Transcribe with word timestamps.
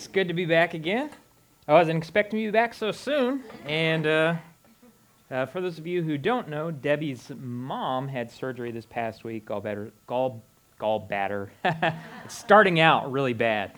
It's 0.00 0.08
good 0.08 0.28
to 0.28 0.34
be 0.34 0.46
back 0.46 0.72
again. 0.72 1.10
I 1.68 1.74
wasn't 1.74 1.98
expecting 1.98 2.38
be 2.38 2.50
back 2.50 2.72
so 2.72 2.90
soon. 2.90 3.44
And 3.66 4.06
uh, 4.06 4.36
uh, 5.30 5.44
for 5.44 5.60
those 5.60 5.78
of 5.78 5.86
you 5.86 6.02
who 6.02 6.16
don't 6.16 6.48
know, 6.48 6.70
Debbie's 6.70 7.30
mom 7.38 8.08
had 8.08 8.30
surgery 8.30 8.70
this 8.70 8.86
past 8.86 9.24
week, 9.24 9.44
gallbladder, 9.44 9.90
gall, 10.06 10.42
gallbladder. 10.80 11.50
it's 12.24 12.34
starting 12.34 12.80
out 12.80 13.12
really 13.12 13.34
bad. 13.34 13.72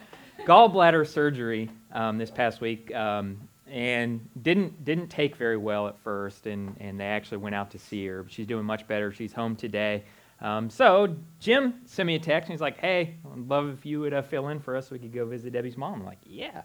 Gallbladder 0.46 1.08
surgery 1.08 1.68
um, 1.92 2.18
this 2.18 2.30
past 2.30 2.60
week, 2.60 2.94
um, 2.94 3.48
and 3.66 4.20
didn't 4.44 4.84
didn't 4.84 5.08
take 5.08 5.34
very 5.34 5.56
well 5.56 5.88
at 5.88 5.98
first. 6.04 6.46
And, 6.46 6.76
and 6.78 7.00
they 7.00 7.06
actually 7.06 7.38
went 7.38 7.56
out 7.56 7.72
to 7.72 7.80
see 7.80 8.06
her. 8.06 8.24
She's 8.28 8.46
doing 8.46 8.64
much 8.64 8.86
better. 8.86 9.10
She's 9.10 9.32
home 9.32 9.56
today. 9.56 10.04
Um, 10.42 10.68
so 10.68 11.16
Jim 11.40 11.74
sent 11.86 12.06
me 12.06 12.16
a 12.16 12.18
text 12.18 12.48
and 12.48 12.54
he's 12.54 12.60
like, 12.60 12.78
"Hey, 12.78 13.14
I'd 13.32 13.48
love 13.48 13.70
if 13.70 13.86
you 13.86 14.00
would 14.00 14.12
uh, 14.12 14.22
fill 14.22 14.48
in 14.48 14.58
for 14.60 14.76
us 14.76 14.88
so 14.88 14.94
we 14.94 14.98
could 14.98 15.14
go 15.14 15.24
visit 15.24 15.52
Debbie's 15.52 15.78
mom." 15.78 15.94
I'm 15.94 16.04
like, 16.04 16.18
"Yeah." 16.26 16.62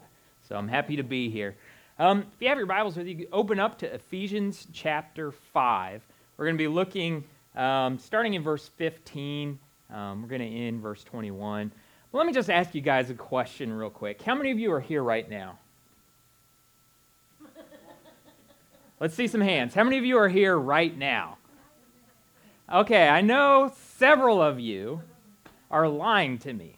So 0.48 0.56
I'm 0.56 0.68
happy 0.68 0.96
to 0.96 1.02
be 1.02 1.30
here. 1.30 1.56
Um, 1.98 2.20
if 2.20 2.42
you 2.42 2.48
have 2.48 2.58
your 2.58 2.66
Bibles 2.66 2.96
with 2.96 3.06
you, 3.06 3.28
open 3.32 3.58
up 3.58 3.78
to 3.78 3.94
Ephesians 3.94 4.66
chapter 4.72 5.30
five. 5.30 6.02
We're 6.36 6.46
going 6.46 6.56
to 6.56 6.62
be 6.62 6.68
looking 6.68 7.24
um, 7.56 7.98
starting 7.98 8.34
in 8.34 8.42
verse 8.42 8.68
15. 8.76 9.58
Um, 9.92 10.22
we're 10.22 10.28
going 10.28 10.40
to 10.40 10.46
end 10.46 10.80
verse 10.80 11.02
21. 11.04 11.72
Well, 12.10 12.22
let 12.22 12.26
me 12.26 12.32
just 12.32 12.50
ask 12.50 12.74
you 12.74 12.80
guys 12.80 13.10
a 13.10 13.14
question 13.14 13.72
real 13.72 13.90
quick. 13.90 14.22
How 14.22 14.34
many 14.34 14.50
of 14.50 14.58
you 14.58 14.72
are 14.72 14.80
here 14.80 15.02
right 15.02 15.28
now? 15.28 15.58
Let's 19.00 19.14
see 19.14 19.26
some 19.26 19.40
hands. 19.40 19.74
How 19.74 19.84
many 19.84 19.98
of 19.98 20.04
you 20.04 20.18
are 20.18 20.28
here 20.28 20.56
right 20.56 20.96
now? 20.96 21.37
Okay, 22.70 23.08
I 23.08 23.22
know 23.22 23.72
several 23.96 24.42
of 24.42 24.60
you 24.60 25.00
are 25.70 25.88
lying 25.88 26.36
to 26.38 26.52
me. 26.52 26.76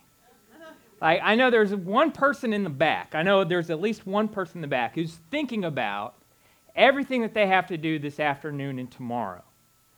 Like, 1.00 1.20
I 1.22 1.34
know 1.34 1.50
there's 1.50 1.74
one 1.74 2.12
person 2.12 2.52
in 2.52 2.62
the 2.62 2.70
back. 2.70 3.14
I 3.14 3.22
know 3.22 3.42
there's 3.42 3.70
at 3.70 3.80
least 3.80 4.06
one 4.06 4.28
person 4.28 4.58
in 4.58 4.62
the 4.62 4.68
back 4.68 4.94
who's 4.94 5.18
thinking 5.30 5.64
about 5.64 6.14
everything 6.76 7.22
that 7.22 7.34
they 7.34 7.46
have 7.46 7.66
to 7.68 7.76
do 7.76 7.98
this 7.98 8.20
afternoon 8.20 8.78
and 8.78 8.90
tomorrow. 8.90 9.42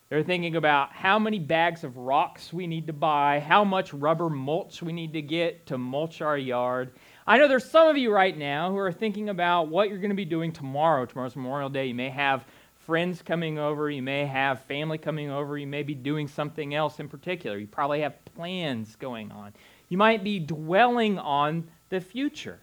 They're 0.08 0.22
thinking 0.22 0.56
about 0.56 0.92
how 0.92 1.18
many 1.18 1.38
bags 1.38 1.84
of 1.84 1.96
rocks 1.96 2.52
we 2.52 2.66
need 2.66 2.86
to 2.86 2.92
buy, 2.92 3.40
how 3.40 3.64
much 3.64 3.92
rubber 3.92 4.30
mulch 4.30 4.82
we 4.82 4.92
need 4.92 5.12
to 5.14 5.22
get 5.22 5.66
to 5.66 5.78
mulch 5.78 6.22
our 6.22 6.38
yard. 6.38 6.92
I 7.26 7.38
know 7.38 7.48
there's 7.48 7.70
some 7.70 7.88
of 7.88 7.96
you 7.96 8.12
right 8.12 8.36
now 8.36 8.70
who 8.70 8.78
are 8.78 8.92
thinking 8.92 9.28
about 9.28 9.68
what 9.68 9.88
you're 9.88 9.98
going 9.98 10.10
to 10.10 10.16
be 10.16 10.24
doing 10.24 10.52
tomorrow. 10.52 11.04
Tomorrow's 11.04 11.36
Memorial 11.36 11.68
Day. 11.68 11.86
You 11.86 11.94
may 11.94 12.10
have 12.10 12.44
friends 12.86 13.22
coming 13.22 13.58
over, 13.58 13.90
you 13.90 14.02
may 14.02 14.26
have 14.26 14.62
family 14.62 14.98
coming 14.98 15.30
over, 15.30 15.56
you 15.56 15.66
may 15.66 15.82
be 15.82 15.94
doing 15.94 16.28
something 16.28 16.74
else 16.74 17.00
in 17.00 17.08
particular. 17.08 17.58
You 17.58 17.66
probably 17.66 18.00
have 18.00 18.24
plans 18.34 18.96
going 18.96 19.30
on. 19.30 19.52
You 19.88 19.98
might 19.98 20.24
be 20.24 20.38
dwelling 20.38 21.18
on 21.18 21.68
the 21.90 22.00
future. 22.00 22.58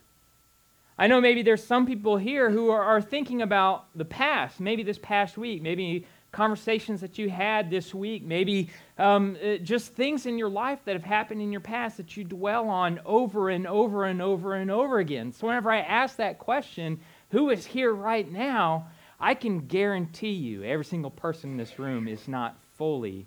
I 0.97 1.07
know 1.07 1.21
maybe 1.21 1.43
there's 1.43 1.63
some 1.63 1.85
people 1.85 2.17
here 2.17 2.49
who 2.49 2.69
are, 2.69 2.83
are 2.83 3.01
thinking 3.01 3.41
about 3.41 3.85
the 3.95 4.03
past, 4.03 4.59
maybe 4.59 4.83
this 4.83 4.99
past 5.01 5.37
week, 5.37 5.61
maybe 5.61 6.05
conversations 6.31 7.01
that 7.01 7.17
you 7.17 7.29
had 7.29 7.69
this 7.69 7.93
week, 7.93 8.23
maybe 8.23 8.69
um, 8.97 9.37
uh, 9.43 9.55
just 9.57 9.93
things 9.93 10.25
in 10.25 10.37
your 10.37 10.49
life 10.49 10.79
that 10.85 10.93
have 10.93 11.03
happened 11.03 11.41
in 11.41 11.51
your 11.51 11.61
past 11.61 11.97
that 11.97 12.17
you 12.17 12.23
dwell 12.23 12.67
on 12.67 12.99
over 13.05 13.49
and 13.49 13.65
over 13.65 14.05
and 14.05 14.21
over 14.21 14.55
and 14.55 14.69
over 14.69 14.99
again. 14.99 15.31
So, 15.31 15.47
whenever 15.47 15.71
I 15.71 15.79
ask 15.79 16.17
that 16.17 16.37
question, 16.37 16.99
who 17.31 17.49
is 17.49 17.65
here 17.65 17.93
right 17.93 18.29
now? 18.29 18.87
I 19.19 19.33
can 19.33 19.67
guarantee 19.67 20.31
you 20.31 20.63
every 20.63 20.85
single 20.85 21.11
person 21.11 21.51
in 21.51 21.57
this 21.57 21.77
room 21.77 22.07
is 22.07 22.27
not 22.27 22.55
fully 22.77 23.25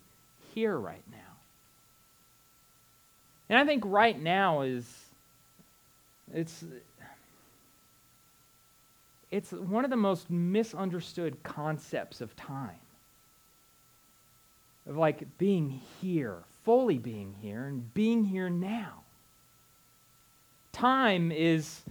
here 0.54 0.76
right 0.76 1.04
now. 1.10 1.18
And 3.48 3.58
I 3.58 3.66
think 3.66 3.84
right 3.86 4.18
now 4.18 4.62
is 4.62 4.86
it's 6.32 6.64
it's 9.30 9.52
one 9.52 9.84
of 9.84 9.90
the 9.90 9.96
most 9.96 10.30
misunderstood 10.30 11.42
concepts 11.42 12.20
of 12.20 12.34
time. 12.36 12.70
Of 14.88 14.96
like 14.96 15.38
being 15.38 15.80
here, 16.00 16.38
fully 16.64 16.98
being 16.98 17.34
here 17.40 17.64
and 17.66 17.92
being 17.94 18.24
here 18.24 18.50
now. 18.50 19.02
Time 20.72 21.30
is 21.32 21.82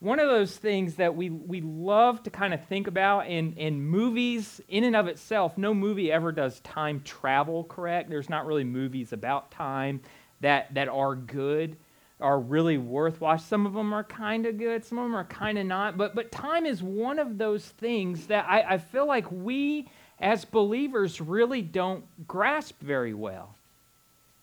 one 0.00 0.20
of 0.20 0.28
those 0.28 0.56
things 0.56 0.94
that 0.94 1.16
we, 1.16 1.28
we 1.30 1.60
love 1.60 2.22
to 2.22 2.30
kind 2.30 2.54
of 2.54 2.64
think 2.66 2.86
about 2.86 3.26
in, 3.26 3.52
in 3.54 3.82
movies 3.82 4.60
in 4.68 4.84
and 4.84 4.94
of 4.94 5.08
itself 5.08 5.58
no 5.58 5.74
movie 5.74 6.12
ever 6.12 6.30
does 6.30 6.60
time 6.60 7.00
travel 7.04 7.64
correct. 7.64 8.08
There's 8.08 8.30
not 8.30 8.46
really 8.46 8.64
movies 8.64 9.12
about 9.12 9.50
time 9.50 10.00
that, 10.40 10.72
that 10.74 10.88
are 10.88 11.16
good 11.16 11.76
are 12.20 12.40
really 12.40 12.78
worth 12.78 13.20
watching 13.20 13.44
some 13.44 13.64
of 13.64 13.74
them 13.74 13.92
are 13.92 14.02
kind 14.02 14.44
of 14.44 14.58
good 14.58 14.84
some 14.84 14.98
of 14.98 15.04
them 15.04 15.14
are 15.14 15.24
kind 15.24 15.56
of 15.56 15.64
not 15.64 15.96
but, 15.96 16.16
but 16.16 16.32
time 16.32 16.66
is 16.66 16.82
one 16.82 17.16
of 17.18 17.38
those 17.38 17.64
things 17.64 18.26
that 18.26 18.44
I, 18.48 18.74
I 18.74 18.78
feel 18.78 19.06
like 19.06 19.30
we 19.30 19.88
as 20.18 20.44
believers 20.44 21.20
really 21.20 21.62
don't 21.62 22.04
grasp 22.26 22.80
very 22.80 23.14
well 23.14 23.54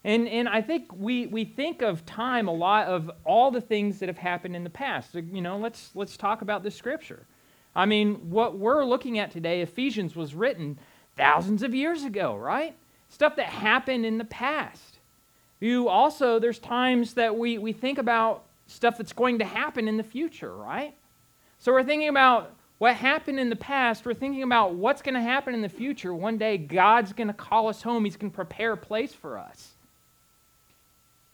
and, 0.05 0.27
and 0.27 0.47
I 0.47 0.61
think 0.61 0.93
we, 0.95 1.25
we 1.25 1.45
think 1.45 1.81
of 1.81 2.05
time 2.05 2.47
a 2.47 2.53
lot 2.53 2.85
of 2.85 3.09
all 3.23 3.49
the 3.49 3.59
things 3.59 3.97
that 3.99 4.07
have 4.07 4.19
happened 4.19 4.55
in 4.55 4.63
the 4.63 4.69
past. 4.69 5.15
You 5.15 5.41
know, 5.41 5.57
let's, 5.57 5.89
let's 5.95 6.15
talk 6.15 6.43
about 6.43 6.61
the 6.61 6.69
scripture. 6.69 7.25
I 7.75 7.87
mean, 7.87 8.29
what 8.29 8.59
we're 8.59 8.85
looking 8.85 9.17
at 9.17 9.31
today, 9.31 9.61
Ephesians 9.61 10.15
was 10.15 10.35
written 10.35 10.77
thousands 11.17 11.63
of 11.63 11.73
years 11.73 12.03
ago, 12.03 12.35
right? 12.35 12.75
Stuff 13.09 13.35
that 13.37 13.47
happened 13.47 14.05
in 14.05 14.19
the 14.19 14.25
past. 14.25 14.99
You 15.59 15.89
also, 15.89 16.37
there's 16.37 16.59
times 16.59 17.15
that 17.15 17.35
we, 17.35 17.57
we 17.57 17.73
think 17.73 17.97
about 17.97 18.43
stuff 18.67 18.99
that's 18.99 19.13
going 19.13 19.39
to 19.39 19.45
happen 19.45 19.87
in 19.87 19.97
the 19.97 20.03
future, 20.03 20.55
right? 20.55 20.93
So 21.57 21.71
we're 21.71 21.83
thinking 21.83 22.09
about 22.09 22.53
what 22.77 22.93
happened 22.93 23.39
in 23.39 23.49
the 23.49 23.55
past. 23.55 24.05
We're 24.05 24.13
thinking 24.13 24.43
about 24.43 24.75
what's 24.75 25.01
going 25.01 25.15
to 25.15 25.21
happen 25.21 25.55
in 25.55 25.63
the 25.63 25.69
future. 25.69 26.13
One 26.13 26.37
day, 26.37 26.59
God's 26.59 27.11
going 27.11 27.29
to 27.29 27.33
call 27.33 27.69
us 27.69 27.81
home. 27.81 28.05
He's 28.05 28.17
going 28.17 28.29
to 28.29 28.35
prepare 28.35 28.73
a 28.73 28.77
place 28.77 29.11
for 29.11 29.39
us. 29.39 29.74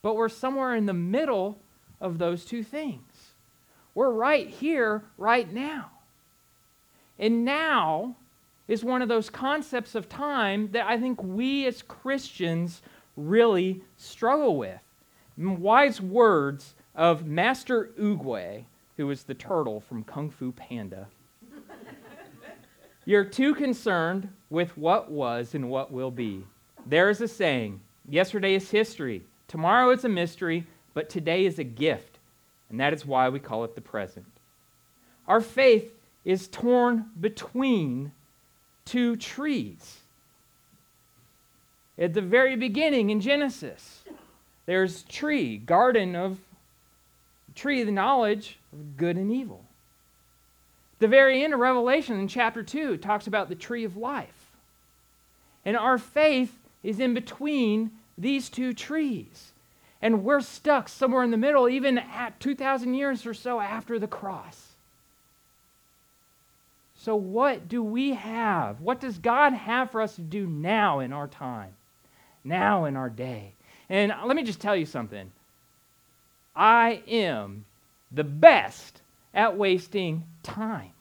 But 0.01 0.15
we're 0.15 0.29
somewhere 0.29 0.75
in 0.75 0.85
the 0.85 0.93
middle 0.93 1.59
of 1.99 2.17
those 2.17 2.45
two 2.45 2.63
things. 2.63 3.33
We're 3.93 4.11
right 4.11 4.47
here, 4.47 5.03
right 5.17 5.51
now. 5.51 5.91
And 7.19 7.45
now 7.45 8.15
is 8.67 8.83
one 8.83 9.01
of 9.01 9.09
those 9.09 9.29
concepts 9.29 9.95
of 9.95 10.09
time 10.09 10.69
that 10.71 10.87
I 10.87 10.97
think 10.97 11.21
we 11.21 11.67
as 11.67 11.81
Christians 11.81 12.81
really 13.15 13.81
struggle 13.97 14.57
with. 14.57 14.79
Wise 15.37 16.01
words 16.01 16.73
of 16.95 17.25
Master 17.25 17.91
Oogway, 17.99 18.65
who 18.97 19.09
is 19.11 19.23
the 19.23 19.33
turtle 19.33 19.81
from 19.81 20.03
Kung 20.03 20.29
Fu 20.29 20.51
Panda. 20.51 21.07
You're 23.05 23.25
too 23.25 23.53
concerned 23.55 24.29
with 24.49 24.77
what 24.77 25.11
was 25.11 25.53
and 25.53 25.69
what 25.69 25.91
will 25.91 26.11
be. 26.11 26.43
There 26.85 27.09
is 27.09 27.21
a 27.21 27.27
saying 27.27 27.81
yesterday 28.07 28.55
is 28.55 28.71
history, 28.71 29.23
Tomorrow 29.51 29.89
is 29.89 30.05
a 30.05 30.09
mystery, 30.09 30.65
but 30.93 31.09
today 31.09 31.45
is 31.45 31.59
a 31.59 31.65
gift, 31.65 32.19
and 32.69 32.79
that 32.79 32.93
is 32.93 33.05
why 33.05 33.27
we 33.27 33.41
call 33.41 33.65
it 33.65 33.75
the 33.75 33.81
present. 33.81 34.25
Our 35.27 35.41
faith 35.41 35.91
is 36.23 36.47
torn 36.47 37.09
between 37.19 38.13
two 38.85 39.17
trees. 39.17 39.97
At 41.97 42.13
the 42.13 42.21
very 42.21 42.55
beginning 42.55 43.09
in 43.09 43.19
Genesis, 43.19 44.05
there's 44.67 45.03
tree, 45.03 45.57
garden 45.57 46.15
of 46.15 46.37
tree 47.53 47.83
the 47.83 47.91
knowledge 47.91 48.57
of 48.71 48.95
good 48.95 49.17
and 49.17 49.29
evil. 49.33 49.65
The 50.99 51.09
very 51.09 51.43
end 51.43 51.53
of 51.53 51.59
Revelation 51.59 52.17
in 52.17 52.29
chapter 52.29 52.63
2 52.63 52.95
talks 52.95 53.27
about 53.27 53.49
the 53.49 53.55
tree 53.55 53.83
of 53.83 53.97
life. 53.97 54.53
And 55.65 55.75
our 55.75 55.97
faith 55.97 56.57
is 56.83 57.01
in 57.01 57.13
between 57.13 57.91
these 58.21 58.49
two 58.49 58.73
trees. 58.73 59.51
And 60.01 60.23
we're 60.23 60.41
stuck 60.41 60.89
somewhere 60.89 61.23
in 61.23 61.31
the 61.31 61.37
middle, 61.37 61.69
even 61.69 61.97
at 61.97 62.39
2,000 62.39 62.93
years 62.93 63.25
or 63.25 63.33
so 63.33 63.59
after 63.59 63.99
the 63.99 64.07
cross. 64.07 64.69
So, 66.95 67.15
what 67.15 67.67
do 67.67 67.83
we 67.83 68.11
have? 68.11 68.79
What 68.79 68.99
does 68.99 69.17
God 69.17 69.53
have 69.53 69.91
for 69.91 70.01
us 70.01 70.15
to 70.15 70.21
do 70.21 70.45
now 70.45 70.99
in 70.99 71.13
our 71.13 71.27
time, 71.27 71.73
now 72.43 72.85
in 72.85 72.95
our 72.95 73.09
day? 73.09 73.53
And 73.89 74.13
let 74.25 74.35
me 74.35 74.43
just 74.43 74.61
tell 74.61 74.75
you 74.75 74.85
something 74.85 75.31
I 76.55 77.01
am 77.07 77.65
the 78.11 78.23
best 78.23 79.01
at 79.33 79.57
wasting 79.57 80.23
time. 80.43 80.91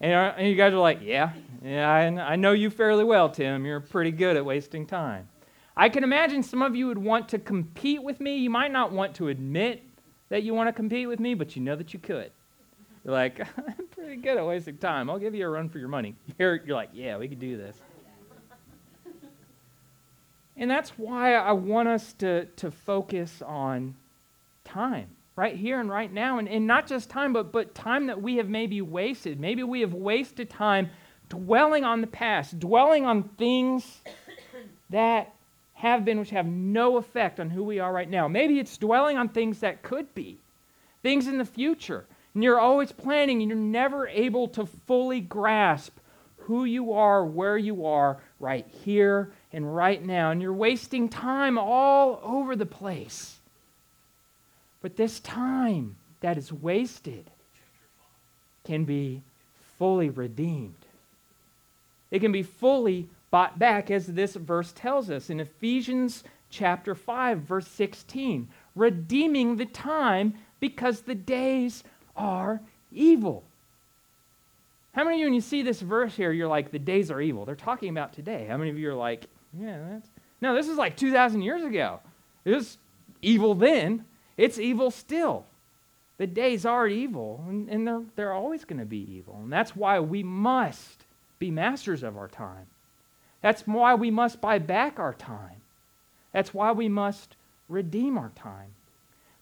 And, 0.00 0.46
you 0.46 0.54
guys 0.54 0.72
are 0.72 0.78
like, 0.78 1.00
yeah, 1.02 1.32
yeah, 1.64 1.90
I 1.90 2.36
know 2.36 2.52
you 2.52 2.68
fairly 2.70 3.04
well, 3.04 3.30
Tim. 3.30 3.64
You're 3.64 3.80
pretty 3.80 4.10
good 4.12 4.36
at 4.36 4.44
wasting 4.44 4.86
time. 4.86 5.28
I 5.76 5.88
can 5.88 6.04
imagine 6.04 6.42
some 6.42 6.62
of 6.62 6.74
you 6.74 6.86
would 6.86 6.98
want 6.98 7.28
to 7.30 7.38
compete 7.38 8.02
with 8.02 8.20
me. 8.20 8.38
You 8.38 8.50
might 8.50 8.72
not 8.72 8.92
want 8.92 9.14
to 9.16 9.28
admit 9.28 9.82
that 10.30 10.42
you 10.42 10.54
want 10.54 10.68
to 10.68 10.72
compete 10.72 11.06
with 11.06 11.20
me, 11.20 11.34
but 11.34 11.54
you 11.54 11.62
know 11.62 11.76
that 11.76 11.92
you 11.92 12.00
could. 12.00 12.30
You're 13.04 13.14
like, 13.14 13.40
I'm 13.56 13.86
pretty 13.90 14.16
good 14.16 14.38
at 14.38 14.46
wasting 14.46 14.78
time. 14.78 15.10
I'll 15.10 15.18
give 15.18 15.34
you 15.34 15.46
a 15.46 15.50
run 15.50 15.68
for 15.68 15.78
your 15.78 15.88
money. 15.88 16.14
You're, 16.38 16.56
you're 16.56 16.76
like, 16.76 16.90
yeah, 16.92 17.18
we 17.18 17.28
could 17.28 17.40
do 17.40 17.56
this. 17.56 17.76
And 20.58 20.70
that's 20.70 20.90
why 20.90 21.34
I 21.34 21.52
want 21.52 21.88
us 21.88 22.14
to, 22.14 22.46
to 22.46 22.70
focus 22.70 23.42
on 23.44 23.94
time 24.64 25.08
right 25.36 25.54
here 25.54 25.78
and 25.78 25.90
right 25.90 26.10
now. 26.10 26.38
And, 26.38 26.48
and 26.48 26.66
not 26.66 26.86
just 26.86 27.10
time, 27.10 27.34
but, 27.34 27.52
but 27.52 27.74
time 27.74 28.06
that 28.06 28.22
we 28.22 28.36
have 28.36 28.48
maybe 28.48 28.80
wasted. 28.80 29.38
Maybe 29.38 29.62
we 29.62 29.82
have 29.82 29.92
wasted 29.92 30.48
time 30.48 30.88
dwelling 31.28 31.84
on 31.84 32.00
the 32.00 32.06
past, 32.06 32.58
dwelling 32.58 33.04
on 33.04 33.24
things 33.36 34.00
that 34.90 35.35
have 35.86 36.04
been, 36.04 36.18
which 36.18 36.30
have 36.30 36.46
no 36.46 36.96
effect 36.96 37.40
on 37.40 37.50
who 37.50 37.62
we 37.62 37.78
are 37.78 37.92
right 37.92 38.08
now. 38.08 38.28
Maybe 38.28 38.58
it's 38.58 38.76
dwelling 38.76 39.16
on 39.16 39.28
things 39.28 39.60
that 39.60 39.82
could 39.82 40.14
be, 40.14 40.38
things 41.02 41.26
in 41.26 41.38
the 41.38 41.44
future. 41.44 42.04
And 42.34 42.42
you're 42.44 42.60
always 42.60 42.92
planning 42.92 43.40
and 43.40 43.50
you're 43.50 43.58
never 43.58 44.06
able 44.08 44.48
to 44.48 44.66
fully 44.66 45.20
grasp 45.20 45.96
who 46.38 46.64
you 46.64 46.92
are, 46.92 47.24
where 47.24 47.58
you 47.58 47.86
are 47.86 48.18
right 48.38 48.66
here 48.84 49.32
and 49.52 49.74
right 49.74 50.04
now. 50.04 50.30
And 50.30 50.40
you're 50.42 50.52
wasting 50.52 51.08
time 51.08 51.58
all 51.58 52.20
over 52.22 52.54
the 52.54 52.66
place. 52.66 53.36
But 54.82 54.96
this 54.96 55.18
time 55.20 55.96
that 56.20 56.38
is 56.38 56.52
wasted 56.52 57.30
can 58.64 58.84
be 58.84 59.22
fully 59.78 60.10
redeemed. 60.10 60.74
It 62.10 62.20
can 62.20 62.32
be 62.32 62.42
fully 62.42 63.08
bought 63.30 63.58
back, 63.58 63.90
as 63.90 64.06
this 64.06 64.34
verse 64.34 64.72
tells 64.72 65.10
us 65.10 65.30
in 65.30 65.40
Ephesians 65.40 66.24
chapter 66.50 66.94
5, 66.94 67.40
verse 67.40 67.68
16. 67.68 68.48
Redeeming 68.74 69.56
the 69.56 69.66
time 69.66 70.34
because 70.60 71.02
the 71.02 71.14
days 71.14 71.84
are 72.16 72.60
evil. 72.92 73.44
How 74.92 75.04
many 75.04 75.16
of 75.16 75.20
you, 75.20 75.26
when 75.26 75.34
you 75.34 75.40
see 75.42 75.62
this 75.62 75.80
verse 75.80 76.14
here, 76.14 76.32
you're 76.32 76.48
like, 76.48 76.70
the 76.70 76.78
days 76.78 77.10
are 77.10 77.20
evil? 77.20 77.44
They're 77.44 77.54
talking 77.54 77.90
about 77.90 78.14
today. 78.14 78.46
How 78.48 78.56
many 78.56 78.70
of 78.70 78.78
you 78.78 78.90
are 78.90 78.94
like, 78.94 79.26
yeah, 79.58 79.78
that's. 79.90 80.08
No, 80.40 80.54
this 80.54 80.68
is 80.68 80.78
like 80.78 80.96
2,000 80.96 81.42
years 81.42 81.62
ago. 81.62 82.00
It 82.44 82.52
was 82.52 82.78
evil 83.22 83.54
then, 83.54 84.04
it's 84.36 84.58
evil 84.58 84.90
still. 84.90 85.46
The 86.18 86.26
days 86.26 86.64
are 86.64 86.86
evil, 86.86 87.44
and, 87.46 87.68
and 87.68 87.86
they're, 87.86 88.02
they're 88.14 88.32
always 88.32 88.64
going 88.64 88.78
to 88.78 88.86
be 88.86 89.16
evil. 89.16 89.38
And 89.42 89.52
that's 89.52 89.76
why 89.76 90.00
we 90.00 90.22
must 90.22 91.04
be 91.38 91.50
masters 91.50 92.02
of 92.02 92.16
our 92.16 92.28
time. 92.28 92.66
That's 93.42 93.62
why 93.66 93.94
we 93.94 94.10
must 94.10 94.40
buy 94.40 94.58
back 94.58 94.98
our 94.98 95.14
time. 95.14 95.60
That's 96.32 96.52
why 96.52 96.72
we 96.72 96.88
must 96.88 97.36
redeem 97.68 98.18
our 98.18 98.32
time. 98.34 98.74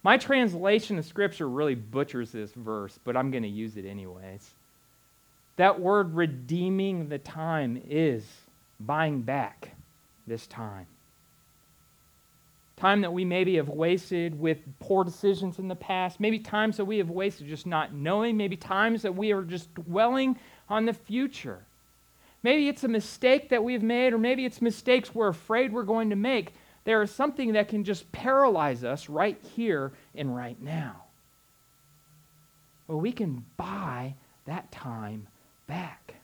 My 0.02 0.18
translation 0.18 0.98
of 0.98 1.06
Scripture 1.06 1.48
really 1.48 1.74
butchers 1.74 2.30
this 2.30 2.52
verse, 2.52 2.98
but 3.04 3.16
I'm 3.16 3.30
going 3.30 3.42
to 3.42 3.48
use 3.48 3.76
it 3.76 3.86
anyways. 3.86 4.50
That 5.56 5.80
word 5.80 6.14
redeeming 6.14 7.08
the 7.08 7.18
time 7.18 7.80
is 7.88 8.24
buying 8.80 9.22
back 9.22 9.74
this 10.26 10.46
time. 10.46 10.86
Time 12.76 13.02
that 13.02 13.12
we 13.12 13.24
maybe 13.24 13.56
have 13.56 13.68
wasted 13.68 14.38
with 14.38 14.58
poor 14.80 15.04
decisions 15.04 15.58
in 15.58 15.68
the 15.68 15.76
past, 15.76 16.18
maybe 16.18 16.40
times 16.40 16.76
that 16.76 16.84
we 16.84 16.98
have 16.98 17.08
wasted 17.08 17.46
just 17.46 17.66
not 17.66 17.94
knowing, 17.94 18.36
maybe 18.36 18.56
times 18.56 19.02
that 19.02 19.14
we 19.14 19.32
are 19.32 19.42
just 19.42 19.72
dwelling 19.74 20.36
on 20.68 20.84
the 20.84 20.92
future. 20.92 21.64
Maybe 22.44 22.68
it's 22.68 22.84
a 22.84 22.88
mistake 22.88 23.48
that 23.48 23.64
we've 23.64 23.82
made, 23.82 24.12
or 24.12 24.18
maybe 24.18 24.44
it's 24.44 24.60
mistakes 24.60 25.14
we're 25.14 25.28
afraid 25.28 25.72
we're 25.72 25.82
going 25.82 26.10
to 26.10 26.16
make. 26.16 26.52
There 26.84 27.00
is 27.00 27.10
something 27.10 27.54
that 27.54 27.68
can 27.68 27.84
just 27.84 28.12
paralyze 28.12 28.84
us 28.84 29.08
right 29.08 29.40
here 29.56 29.92
and 30.14 30.36
right 30.36 30.60
now. 30.60 31.04
Well, 32.86 33.00
we 33.00 33.12
can 33.12 33.46
buy 33.56 34.14
that 34.44 34.70
time 34.70 35.26
back. 35.66 36.16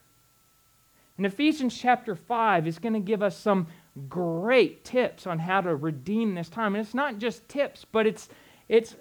And 1.16 1.24
Ephesians 1.24 1.76
chapter 1.76 2.14
5 2.14 2.66
is 2.66 2.78
going 2.78 2.92
to 2.92 3.00
give 3.00 3.22
us 3.22 3.36
some 3.36 3.66
great 4.10 4.84
tips 4.84 5.26
on 5.26 5.38
how 5.38 5.62
to 5.62 5.74
redeem 5.74 6.34
this 6.34 6.50
time. 6.50 6.74
And 6.74 6.84
it's 6.84 6.94
not 6.94 7.16
just 7.16 7.48
tips, 7.48 7.86
but 7.90 8.06
it's, 8.06 8.28
it's 8.68 8.94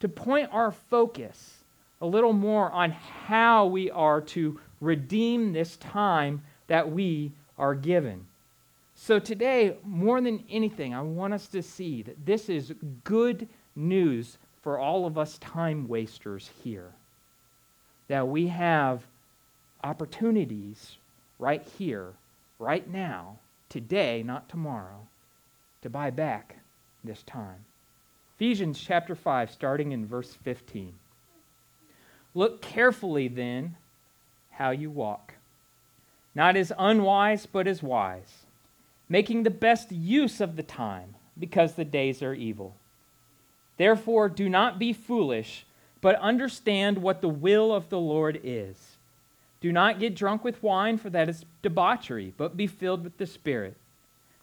to 0.00 0.08
point 0.08 0.48
our 0.50 0.72
focus 0.72 1.54
a 2.00 2.06
little 2.06 2.32
more 2.32 2.72
on 2.72 2.90
how 2.90 3.66
we 3.66 3.92
are 3.92 4.20
to 4.20 4.58
redeem 4.80 5.52
this 5.52 5.76
time 5.76 6.42
that 6.74 6.90
we 6.90 7.30
are 7.56 7.76
given. 7.76 8.26
So, 8.96 9.20
today, 9.20 9.76
more 9.84 10.20
than 10.20 10.42
anything, 10.50 10.92
I 10.92 11.02
want 11.02 11.32
us 11.32 11.46
to 11.46 11.62
see 11.62 12.02
that 12.02 12.26
this 12.26 12.48
is 12.48 12.74
good 13.04 13.46
news 13.76 14.38
for 14.60 14.76
all 14.76 15.06
of 15.06 15.16
us 15.16 15.38
time 15.38 15.86
wasters 15.86 16.50
here. 16.64 16.90
That 18.08 18.26
we 18.26 18.48
have 18.48 19.02
opportunities 19.84 20.96
right 21.38 21.62
here, 21.78 22.12
right 22.58 22.90
now, 22.92 23.36
today, 23.68 24.24
not 24.26 24.48
tomorrow, 24.48 25.06
to 25.82 25.88
buy 25.88 26.10
back 26.10 26.56
this 27.04 27.22
time. 27.22 27.64
Ephesians 28.34 28.80
chapter 28.80 29.14
5, 29.14 29.48
starting 29.48 29.92
in 29.92 30.06
verse 30.06 30.34
15. 30.42 30.92
Look 32.34 32.62
carefully 32.62 33.28
then 33.28 33.76
how 34.50 34.70
you 34.72 34.90
walk, 34.90 35.34
not 36.34 36.56
as 36.56 36.72
unwise, 36.78 37.46
but 37.46 37.66
as 37.66 37.82
wise, 37.82 38.46
making 39.08 39.42
the 39.42 39.50
best 39.50 39.92
use 39.92 40.40
of 40.40 40.56
the 40.56 40.62
time, 40.62 41.14
because 41.38 41.74
the 41.74 41.84
days 41.84 42.22
are 42.22 42.34
evil. 42.34 42.76
Therefore, 43.76 44.28
do 44.28 44.48
not 44.48 44.78
be 44.78 44.92
foolish, 44.92 45.66
but 46.00 46.16
understand 46.16 46.98
what 46.98 47.20
the 47.20 47.28
will 47.28 47.74
of 47.74 47.88
the 47.88 47.98
Lord 47.98 48.40
is. 48.44 48.96
Do 49.60 49.72
not 49.72 49.98
get 49.98 50.14
drunk 50.14 50.44
with 50.44 50.62
wine, 50.62 50.98
for 50.98 51.10
that 51.10 51.28
is 51.28 51.44
debauchery, 51.62 52.34
but 52.36 52.56
be 52.56 52.66
filled 52.66 53.02
with 53.02 53.16
the 53.16 53.26
Spirit, 53.26 53.76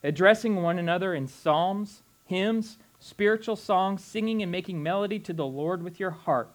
addressing 0.03 0.55
one 0.55 0.79
another 0.79 1.13
in 1.13 1.27
psalms, 1.27 2.01
hymns, 2.25 2.77
spiritual 2.99 3.55
songs, 3.55 4.03
singing 4.03 4.41
and 4.41 4.51
making 4.51 4.81
melody 4.81 5.19
to 5.19 5.33
the 5.33 5.45
Lord 5.45 5.83
with 5.83 5.99
your 5.99 6.11
heart, 6.11 6.49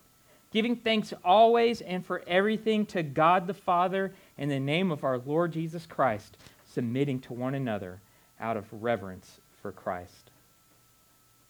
giving 0.57 0.75
thanks 0.75 1.13
always 1.23 1.83
and 1.83 2.03
for 2.03 2.23
everything 2.27 2.87
to 2.87 3.03
God 3.03 3.47
the 3.47 3.53
Father 3.53 4.15
in 4.39 4.49
the 4.49 4.59
name 4.59 4.91
of 4.91 5.05
our 5.05 5.19
Lord 5.19 5.53
Jesus 5.53 5.85
Christ, 5.85 6.39
submitting 6.73 7.21
to 7.21 7.35
one 7.35 7.55
another 7.55 8.01
out 8.41 8.57
of 8.57 8.65
reverence 8.73 9.39
for 9.61 9.71
Christ. 9.71 10.31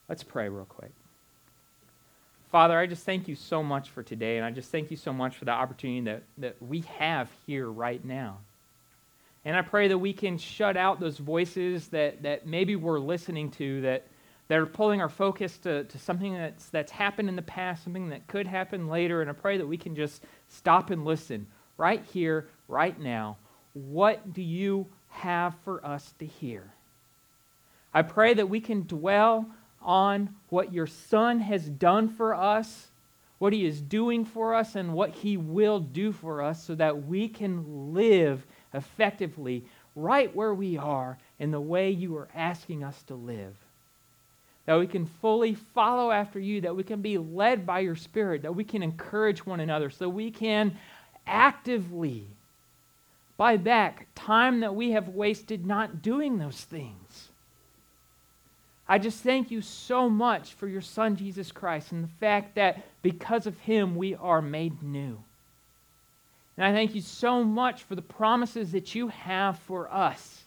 Let's 0.09 0.25
pray 0.25 0.49
real 0.49 0.65
quick. 0.65 0.91
Father, 2.51 2.77
I 2.77 2.89
just 2.89 3.05
thank 3.05 3.29
you 3.29 3.37
so 3.37 3.63
much 3.63 3.91
for 3.91 4.03
today, 4.03 4.39
and 4.39 4.45
I 4.45 4.51
just 4.51 4.73
thank 4.73 4.91
you 4.91 4.97
so 4.97 5.13
much 5.13 5.37
for 5.37 5.45
the 5.45 5.53
opportunity 5.53 6.01
that, 6.07 6.25
that 6.39 6.61
we 6.61 6.81
have 6.99 7.31
here 7.47 7.71
right 7.71 8.05
now. 8.05 8.39
And 9.45 9.57
I 9.57 9.63
pray 9.63 9.87
that 9.87 9.99
we 9.99 10.15
can 10.15 10.37
shut 10.37 10.77
out 10.77 10.99
those 10.99 11.19
voices 11.19 11.87
that, 11.91 12.25
that 12.25 12.49
maybe 12.49 12.75
we're 12.75 12.99
listening 12.99 13.53
to 13.53 13.83
that, 13.83 14.09
that 14.49 14.59
are 14.59 14.67
pulling 14.67 15.01
our 15.01 15.09
focus 15.09 15.59
to, 15.59 15.85
to 15.85 15.99
something 15.99 16.35
that's, 16.35 16.69
that's 16.69 16.93
happened 16.93 17.29
in 17.29 17.37
the 17.37 17.43
past, 17.43 17.85
something 17.85 18.11
that 18.11 18.27
could 18.29 18.47
happen 18.47 18.89
later. 18.89 19.21
And 19.21 19.29
I 19.29 19.33
pray 19.33 19.59
that 19.59 19.67
we 19.67 19.77
can 19.77 19.97
just 19.97 20.23
stop 20.49 20.91
and 20.91 21.05
listen 21.05 21.47
right 21.77 22.05
here, 22.13 22.49
right 22.69 22.99
now. 22.99 23.39
What 23.73 24.33
do 24.33 24.43
you 24.43 24.87
have 25.09 25.55
for 25.65 25.85
us 25.85 26.15
to 26.19 26.27
hear? 26.27 26.71
I 27.93 28.03
pray 28.03 28.35
that 28.35 28.49
we 28.49 28.61
can 28.61 28.87
dwell 28.87 29.47
on 29.83 30.35
what 30.49 30.73
your 30.73 30.87
Son 30.87 31.41
has 31.41 31.69
done 31.69 32.09
for 32.09 32.35
us, 32.35 32.89
what 33.39 33.53
He 33.53 33.67
is 33.67 33.81
doing 33.81 34.25
for 34.25 34.55
us, 34.55 34.77
and 34.77 34.93
what 34.93 35.11
He 35.11 35.37
will 35.37 35.81
do 35.81 36.13
for 36.13 36.43
us 36.43 36.63
so 36.63 36.75
that 36.77 37.07
we 37.07 37.29
can 37.29 37.95
live 37.95 38.47
effectively 38.75 39.65
right 39.95 40.35
where 40.37 40.55
we 40.55 40.77
are 40.77 41.19
in 41.39 41.51
the 41.51 41.61
way 41.61 41.91
you 41.91 42.17
are 42.17 42.29
asking 42.35 42.85
us 42.85 43.03
to 43.05 43.15
live. 43.15 43.57
That 44.67 44.79
we 44.79 44.87
can 44.87 45.07
fully 45.07 45.55
follow 45.55 46.11
after 46.11 46.39
you, 46.41 46.61
that 46.63 46.77
we 46.77 46.83
can 46.83 47.01
be 47.01 47.19
led 47.19 47.65
by 47.65 47.81
your 47.81 47.97
Spirit, 47.97 48.43
that 48.43 48.55
we 48.55 48.65
can 48.65 48.83
encourage 48.83 49.47
one 49.47 49.61
another, 49.61 49.91
so 49.91 50.09
we 50.09 50.31
can 50.31 50.77
actively 51.27 52.27
buy 53.37 53.57
back 53.57 54.09
time 54.15 54.61
that 54.61 54.75
we 54.75 54.93
have 54.93 55.09
wasted 55.09 55.67
not 55.67 56.03
doing 56.03 56.39
those 56.39 56.61
things. 56.63 57.29
I 58.89 58.99
just 58.99 59.23
thank 59.23 59.51
you 59.51 59.63
so 59.63 60.09
much 60.09 60.55
for 60.55 60.69
your 60.69 60.81
Son, 60.81 61.17
Jesus 61.17 61.51
Christ, 61.51 61.93
and 61.93 62.05
the 62.05 62.15
fact 62.21 62.55
that 62.55 62.85
because 63.03 63.47
of 63.47 63.59
him 63.61 63.97
we 63.97 64.15
are 64.15 64.41
made 64.41 64.83
new. 64.83 65.19
And 66.57 66.65
I 66.65 66.73
thank 66.73 66.95
you 66.95 67.01
so 67.01 67.45
much 67.45 67.83
for 67.83 67.95
the 67.95 68.03
promises 68.03 68.73
that 68.73 68.95
you 68.95 69.09
have 69.09 69.59
for 69.61 69.93
us. 69.93 70.45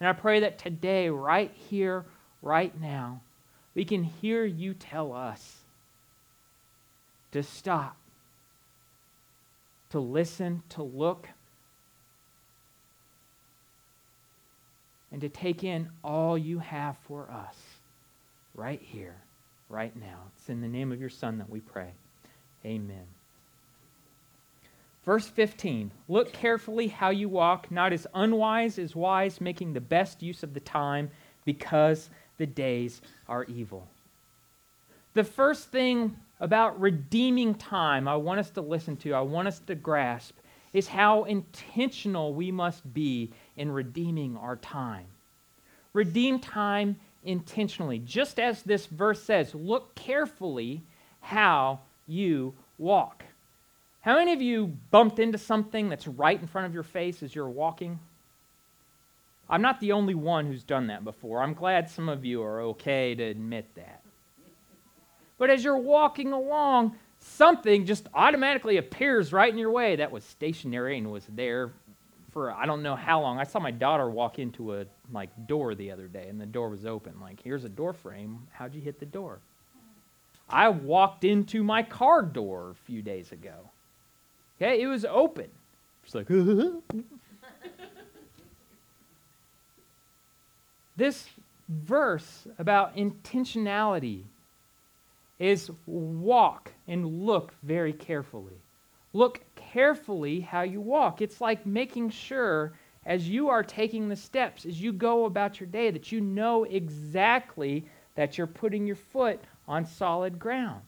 And 0.00 0.08
I 0.08 0.12
pray 0.12 0.40
that 0.40 0.58
today, 0.58 1.08
right 1.08 1.50
here, 1.70 2.04
right 2.42 2.78
now, 2.80 3.20
we 3.74 3.84
can 3.84 4.02
hear 4.02 4.44
you 4.44 4.74
tell 4.74 5.12
us 5.12 5.58
to 7.32 7.42
stop, 7.42 7.96
to 9.90 10.00
listen, 10.00 10.62
to 10.70 10.82
look, 10.82 11.28
and 15.12 15.20
to 15.20 15.28
take 15.28 15.64
in 15.64 15.88
all 16.04 16.36
you 16.36 16.58
have 16.58 16.96
for 17.06 17.30
us 17.30 17.56
right 18.54 18.82
here, 18.82 19.16
right 19.68 19.94
now. 19.96 20.18
It's 20.36 20.48
in 20.48 20.60
the 20.60 20.68
name 20.68 20.92
of 20.92 21.00
your 21.00 21.08
Son 21.08 21.38
that 21.38 21.48
we 21.48 21.60
pray. 21.60 21.90
Amen. 22.64 23.06
Verse 25.04 25.26
15 25.26 25.90
Look 26.08 26.32
carefully 26.32 26.88
how 26.88 27.10
you 27.10 27.28
walk, 27.28 27.70
not 27.70 27.92
as 27.92 28.06
unwise 28.12 28.78
as 28.78 28.94
wise, 28.94 29.40
making 29.40 29.72
the 29.72 29.80
best 29.80 30.22
use 30.22 30.42
of 30.42 30.52
the 30.52 30.60
time, 30.60 31.10
because 31.44 32.10
the 32.38 32.46
days 32.46 33.00
are 33.28 33.44
evil. 33.44 33.86
The 35.14 35.24
first 35.24 35.70
thing 35.70 36.16
about 36.40 36.80
redeeming 36.80 37.54
time 37.54 38.08
I 38.08 38.16
want 38.16 38.40
us 38.40 38.50
to 38.50 38.60
listen 38.60 38.96
to, 38.98 39.12
I 39.14 39.20
want 39.20 39.48
us 39.48 39.58
to 39.66 39.74
grasp, 39.74 40.36
is 40.72 40.88
how 40.88 41.24
intentional 41.24 42.34
we 42.34 42.50
must 42.50 42.92
be 42.94 43.32
in 43.56 43.72
redeeming 43.72 44.36
our 44.36 44.56
time. 44.56 45.06
Redeem 45.92 46.38
time 46.38 46.96
intentionally. 47.24 47.98
Just 47.98 48.38
as 48.38 48.62
this 48.62 48.86
verse 48.86 49.22
says, 49.22 49.54
look 49.54 49.94
carefully 49.94 50.82
how 51.20 51.80
you 52.06 52.54
walk. 52.78 53.24
How 54.00 54.16
many 54.16 54.32
of 54.32 54.40
you 54.40 54.68
bumped 54.90 55.18
into 55.18 55.38
something 55.38 55.88
that's 55.88 56.06
right 56.06 56.40
in 56.40 56.46
front 56.46 56.66
of 56.66 56.74
your 56.74 56.82
face 56.82 57.22
as 57.22 57.34
you're 57.34 57.48
walking? 57.48 57.98
I'm 59.50 59.62
not 59.62 59.80
the 59.80 59.92
only 59.92 60.14
one 60.14 60.46
who's 60.46 60.62
done 60.62 60.88
that 60.88 61.04
before. 61.04 61.42
I'm 61.42 61.54
glad 61.54 61.88
some 61.88 62.08
of 62.08 62.24
you 62.24 62.42
are 62.42 62.60
okay 62.62 63.14
to 63.14 63.22
admit 63.22 63.66
that. 63.76 64.02
But 65.38 65.50
as 65.50 65.64
you're 65.64 65.78
walking 65.78 66.32
along, 66.32 66.96
something 67.20 67.86
just 67.86 68.08
automatically 68.14 68.76
appears 68.76 69.32
right 69.32 69.50
in 69.50 69.58
your 69.58 69.70
way 69.70 69.96
that 69.96 70.10
was 70.10 70.24
stationary 70.24 70.98
and 70.98 71.10
was 71.10 71.24
there 71.28 71.72
for 72.30 72.52
I 72.52 72.66
don't 72.66 72.82
know 72.82 72.96
how 72.96 73.22
long. 73.22 73.38
I 73.38 73.44
saw 73.44 73.58
my 73.58 73.70
daughter 73.70 74.10
walk 74.10 74.38
into 74.38 74.74
a 74.74 74.86
like 75.12 75.30
door 75.46 75.74
the 75.74 75.90
other 75.90 76.08
day 76.08 76.28
and 76.28 76.40
the 76.40 76.46
door 76.46 76.68
was 76.68 76.84
open. 76.84 77.14
Like, 77.20 77.40
here's 77.42 77.64
a 77.64 77.68
door 77.68 77.92
frame. 77.92 78.46
How'd 78.52 78.74
you 78.74 78.80
hit 78.80 79.00
the 79.00 79.06
door? 79.06 79.40
I 80.48 80.68
walked 80.68 81.24
into 81.24 81.62
my 81.62 81.82
car 81.82 82.22
door 82.22 82.70
a 82.70 82.74
few 82.74 83.02
days 83.02 83.32
ago. 83.32 83.70
Okay, 84.56 84.80
it 84.80 84.86
was 84.86 85.04
open. 85.04 85.48
It's 86.04 86.14
like 86.14 86.28
this 90.98 91.28
verse 91.68 92.46
about 92.58 92.96
intentionality 92.96 94.24
is 95.38 95.70
walk 95.86 96.72
and 96.88 97.24
look 97.24 97.54
very 97.62 97.92
carefully. 97.92 98.60
Look 99.12 99.40
carefully 99.54 100.40
how 100.40 100.62
you 100.62 100.80
walk. 100.80 101.22
It's 101.22 101.40
like 101.40 101.64
making 101.64 102.10
sure 102.10 102.72
as 103.06 103.28
you 103.28 103.48
are 103.48 103.62
taking 103.62 104.08
the 104.08 104.16
steps, 104.16 104.66
as 104.66 104.80
you 104.80 104.92
go 104.92 105.24
about 105.24 105.60
your 105.60 105.68
day, 105.68 105.92
that 105.92 106.10
you 106.10 106.20
know 106.20 106.64
exactly 106.64 107.84
that 108.16 108.36
you're 108.36 108.48
putting 108.48 108.84
your 108.84 108.96
foot 108.96 109.40
on 109.68 109.86
solid 109.86 110.38
ground. 110.38 110.82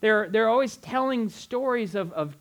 They're, 0.00 0.28
they're 0.28 0.50
always 0.50 0.76
telling 0.76 1.30
stories 1.30 1.94
of, 1.94 2.12
of 2.12 2.36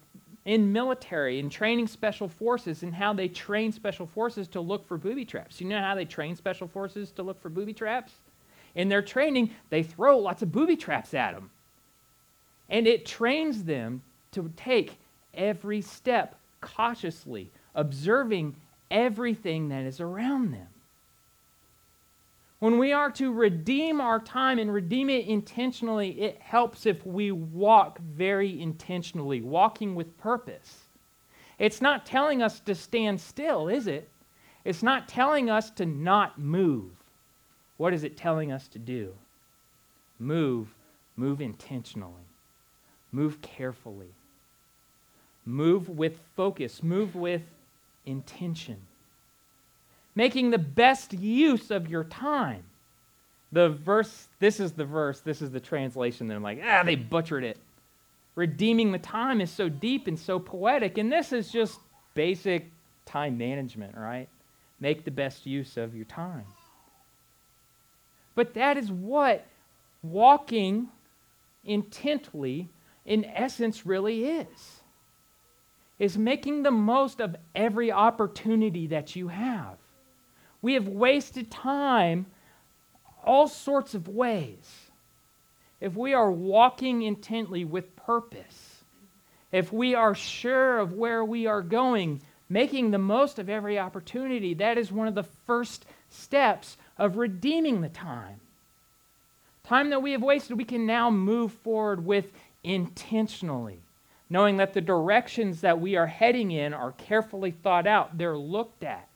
in 0.48 0.72
military 0.72 1.42
and 1.42 1.52
training 1.52 1.88
special 1.88 2.30
forces 2.30 2.82
and 2.82 2.96
how 2.96 3.12
they 3.12 3.28
train 3.28 3.70
special 3.70 4.08
forces 4.08 4.48
to 4.48 4.62
look 4.62 4.88
for 4.88 4.98
booby 4.98 5.26
traps. 5.26 5.60
You 5.60 5.68
know 5.68 5.82
how 5.82 5.94
they 5.94 6.06
train 6.06 6.38
special 6.38 6.70
forces 6.70 7.12
to 7.12 7.22
look 7.22 7.42
for 7.42 7.50
booby 7.50 7.74
traps? 7.74 8.14
In 8.74 8.88
their 8.88 9.02
training, 9.02 9.52
they 9.70 9.84
throw 9.84 10.18
lots 10.18 10.42
of 10.42 10.54
booby 10.54 10.78
traps 10.78 11.14
at 11.14 11.34
them. 11.34 11.52
And 12.70 12.88
it 12.88 13.06
trains 13.06 13.66
them 13.66 14.02
to 14.32 14.50
take 14.56 14.98
every 15.34 15.82
step 15.82 16.40
cautiously, 16.62 17.52
observing 17.76 18.56
everything 18.90 19.68
that 19.68 19.84
is 19.84 20.00
around 20.00 20.54
them. 20.54 20.68
When 22.60 22.80
we 22.80 22.92
are 22.92 23.12
to 23.12 23.32
redeem 23.32 24.02
our 24.02 24.20
time 24.20 24.58
and 24.58 24.74
redeem 24.74 25.10
it 25.10 25.28
intentionally, 25.28 26.20
it 26.22 26.42
helps 26.42 26.88
if 26.88 27.06
we 27.06 27.32
walk 27.32 28.00
very 28.00 28.60
intentionally, 28.60 29.42
walking 29.42 29.94
with 29.94 30.18
purpose. 30.18 30.86
It's 31.60 31.82
not 31.82 32.06
telling 32.06 32.42
us 32.42 32.60
to 32.62 32.74
stand 32.74 33.22
still, 33.22 33.68
is 33.68 33.86
it? 33.88 34.10
It's 34.66 34.82
not 34.82 35.08
telling 35.08 35.50
us 35.50 35.70
to 35.72 35.86
not 35.86 36.40
move. 36.40 36.92
What 37.78 37.94
is 37.94 38.04
it 38.04 38.18
telling 38.18 38.52
us 38.52 38.68
to 38.70 38.80
do? 38.80 39.14
Move, 40.20 40.68
move 41.16 41.42
intentionally, 41.42 42.26
move 43.12 43.40
carefully, 43.42 44.16
move 45.46 45.90
with 45.90 46.20
focus, 46.36 46.82
move 46.82 47.16
with 47.16 47.44
intention 48.08 48.78
making 50.18 50.50
the 50.50 50.58
best 50.58 51.14
use 51.14 51.70
of 51.70 51.88
your 51.88 52.04
time. 52.04 52.64
The 53.52 53.70
verse, 53.70 54.28
this 54.40 54.60
is 54.60 54.72
the 54.72 54.84
verse, 54.84 55.20
this 55.20 55.44
is 55.44 55.52
the 55.52 55.60
translation 55.60 56.28
that 56.28 56.34
I'm 56.34 56.42
like, 56.42 56.60
ah, 56.66 56.82
they 56.84 56.96
butchered 56.96 57.44
it. 57.44 57.60
Redeeming 58.34 58.92
the 58.92 58.98
time 58.98 59.42
is 59.42 59.52
so 59.52 59.70
deep 59.70 60.08
and 60.08 60.18
so 60.18 60.40
poetic, 60.40 60.98
and 60.98 61.12
this 61.12 61.32
is 61.32 61.52
just 61.52 61.80
basic 62.16 62.72
time 63.06 63.38
management, 63.38 63.96
right? 63.96 64.28
Make 64.80 65.06
the 65.06 65.12
best 65.12 65.46
use 65.46 65.78
of 65.78 65.96
your 65.96 66.06
time. 66.06 66.46
But 68.34 68.56
that 68.56 68.76
is 68.76 68.92
what 68.92 69.46
walking 70.02 70.90
intently, 71.64 72.70
in 73.06 73.24
essence, 73.24 73.86
really 73.86 74.26
is. 74.26 74.82
Is 76.00 76.18
making 76.18 76.64
the 76.64 76.72
most 76.72 77.22
of 77.22 77.36
every 77.54 77.92
opportunity 77.92 78.88
that 78.88 79.16
you 79.16 79.28
have. 79.28 79.78
We 80.62 80.74
have 80.74 80.88
wasted 80.88 81.52
time 81.52 82.26
all 83.24 83.48
sorts 83.48 83.94
of 83.94 84.08
ways. 84.08 84.90
If 85.80 85.96
we 85.96 86.14
are 86.14 86.32
walking 86.32 87.04
intently 87.04 87.66
with 87.66 87.96
purpose, 87.96 88.84
if 89.52 89.72
we 89.72 89.94
are 89.94 90.16
sure 90.16 90.80
of 90.80 90.94
where 90.94 91.24
we 91.24 91.46
are 91.46 91.62
going, 91.62 92.22
making 92.50 92.92
the 92.92 92.98
most 92.98 93.38
of 93.38 93.50
every 93.50 93.78
opportunity, 93.78 94.54
that 94.56 94.78
is 94.78 94.92
one 94.92 95.08
of 95.08 95.16
the 95.16 95.24
first 95.24 95.86
steps 96.10 96.78
of 96.98 97.18
redeeming 97.18 97.82
the 97.82 97.90
time. 97.90 98.40
Time 99.64 99.90
that 99.90 100.02
we 100.02 100.14
have 100.14 100.24
wasted, 100.24 100.58
we 100.58 100.64
can 100.64 100.86
now 100.86 101.12
move 101.12 101.52
forward 101.52 102.06
with 102.06 102.32
intentionally, 102.64 103.80
knowing 104.30 104.58
that 104.58 104.74
the 104.74 104.82
directions 104.82 105.62
that 105.62 105.80
we 105.80 105.96
are 105.96 106.08
heading 106.08 106.52
in 106.52 106.74
are 106.74 106.94
carefully 106.94 107.52
thought 107.52 107.86
out, 107.86 108.18
they're 108.18 108.38
looked 108.38 108.84
at. 108.84 109.08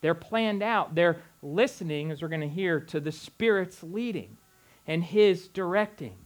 They're 0.00 0.14
planned 0.14 0.62
out. 0.62 0.94
They're 0.94 1.20
listening, 1.42 2.10
as 2.10 2.22
we're 2.22 2.28
going 2.28 2.40
to 2.40 2.48
hear, 2.48 2.80
to 2.80 3.00
the 3.00 3.12
Spirit's 3.12 3.82
leading 3.82 4.36
and 4.86 5.02
His 5.02 5.48
directing. 5.48 6.16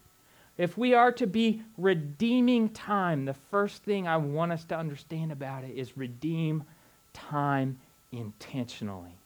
If 0.58 0.76
we 0.76 0.94
are 0.94 1.12
to 1.12 1.26
be 1.26 1.62
redeeming 1.78 2.68
time, 2.68 3.24
the 3.24 3.34
first 3.34 3.82
thing 3.82 4.06
I 4.06 4.18
want 4.18 4.52
us 4.52 4.64
to 4.66 4.76
understand 4.76 5.32
about 5.32 5.64
it 5.64 5.74
is 5.74 5.96
redeem 5.96 6.64
time 7.12 7.78
intentionally. 8.12 9.16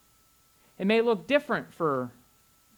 It 0.78 0.86
may 0.86 1.00
look 1.00 1.26
different 1.26 1.72
for 1.72 2.10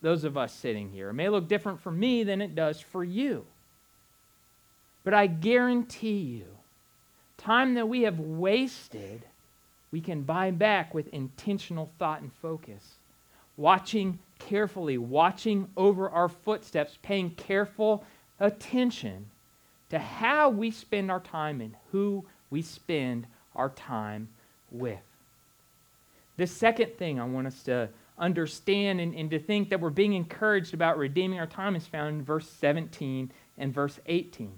those 0.01 0.25
of 0.25 0.37
us 0.37 0.55
sitting 0.55 0.91
here. 0.91 1.11
It 1.11 1.15
may 1.15 1.29
look 1.29 1.49
different 1.49 1.81
for 1.81 1.91
me 1.91 2.23
than 2.25 2.41
it 2.41 2.55
does 2.55 2.81
for 2.81 3.05
you. 3.05 3.45
But 5.05 5.15
I 5.15 5.27
guarantee 5.27 6.19
you, 6.19 6.47
time 7.37 7.75
that 7.75 7.89
we 7.89 8.03
have 8.03 8.19
wasted 8.19 9.23
we 9.90 10.00
can 10.00 10.23
buy 10.23 10.50
back 10.50 10.95
with 10.95 11.09
intentional 11.09 11.90
thought 11.99 12.21
and 12.21 12.33
focus. 12.42 12.95
Watching 13.57 14.18
carefully, 14.38 14.99
watching 14.99 15.68
over 15.76 16.09
our 16.11 16.28
footsteps, 16.28 16.99
paying 17.02 17.30
careful 17.30 18.04
attention 18.38 19.26
to 19.90 19.99
how 19.99 20.50
we 20.50 20.71
spend 20.71 21.11
our 21.11 21.21
time 21.21 21.61
and 21.61 21.75
who 21.90 22.25
we 22.50 22.62
spend 22.62 23.26
our 23.57 23.71
time 23.71 24.28
with. 24.71 25.00
The 26.37 26.47
second 26.47 26.97
thing 26.97 27.18
I 27.18 27.25
want 27.25 27.47
us 27.47 27.62
to 27.64 27.88
understand 28.18 29.00
and, 29.00 29.14
and 29.14 29.30
to 29.30 29.38
think 29.38 29.71
that 29.71 29.80
we're 29.80 29.90
being 29.90 30.12
encouraged 30.12 30.75
about 30.75 30.99
redeeming 30.99 31.38
our 31.38 31.47
time 31.47 31.75
is 31.75 31.87
found 31.87 32.16
in 32.16 32.25
verse 32.25 32.49
17 32.49 33.30
and 33.57 33.75
verse 33.75 33.99
18. 34.07 34.52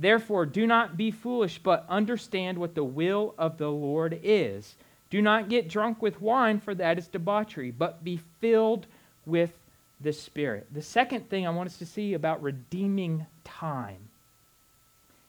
Therefore, 0.00 0.46
do 0.46 0.66
not 0.66 0.96
be 0.96 1.10
foolish, 1.10 1.58
but 1.58 1.84
understand 1.86 2.56
what 2.56 2.74
the 2.74 2.82
will 2.82 3.34
of 3.36 3.58
the 3.58 3.68
Lord 3.68 4.18
is. 4.22 4.74
Do 5.10 5.20
not 5.20 5.50
get 5.50 5.68
drunk 5.68 6.00
with 6.00 6.22
wine, 6.22 6.58
for 6.58 6.74
that 6.74 6.98
is 6.98 7.06
debauchery, 7.06 7.70
but 7.70 8.02
be 8.02 8.18
filled 8.40 8.86
with 9.26 9.52
the 10.00 10.14
Spirit. 10.14 10.68
The 10.72 10.80
second 10.80 11.28
thing 11.28 11.46
I 11.46 11.50
want 11.50 11.68
us 11.68 11.76
to 11.78 11.86
see 11.86 12.14
about 12.14 12.42
redeeming 12.42 13.26
time 13.44 13.98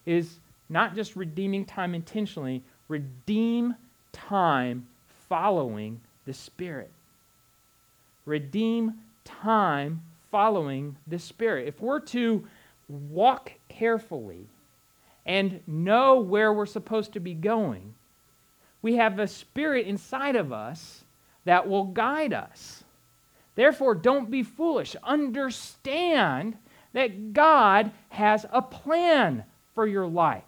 is 0.06 0.40
not 0.70 0.96
just 0.96 1.18
redeeming 1.18 1.66
time 1.66 1.94
intentionally, 1.94 2.63
redeem 2.88 3.75
time 4.13 4.88
following 5.28 6.00
the 6.25 6.34
Spirit. 6.34 6.92
Redeem 8.25 8.94
time 9.25 10.01
following 10.32 10.96
the 11.08 11.20
Spirit. 11.20 11.68
If 11.68 11.82
we're 11.82 12.00
to 12.00 12.48
walk 12.88 13.51
carefully 13.68 14.48
and 15.25 15.62
know 15.68 16.20
where 16.20 16.51
we're 16.51 16.66
supposed 16.66 17.13
to 17.13 17.20
be 17.20 17.34
going, 17.34 17.94
we 18.82 18.96
have 18.96 19.20
a 19.20 19.28
spirit 19.28 19.86
inside 19.86 20.36
of 20.36 20.51
us 20.51 21.04
that 21.46 21.68
will 21.68 21.86
guide 21.86 22.34
us. 22.34 22.84
Therefore, 23.56 23.96
don't 23.96 24.32
be 24.32 24.44
foolish. 24.44 24.96
Understand 25.04 26.58
that 26.94 27.34
God 27.34 27.92
has 28.10 28.46
a 28.51 28.62
plan 28.62 29.44
for 29.75 29.88
your 29.88 30.08
life. 30.08 30.44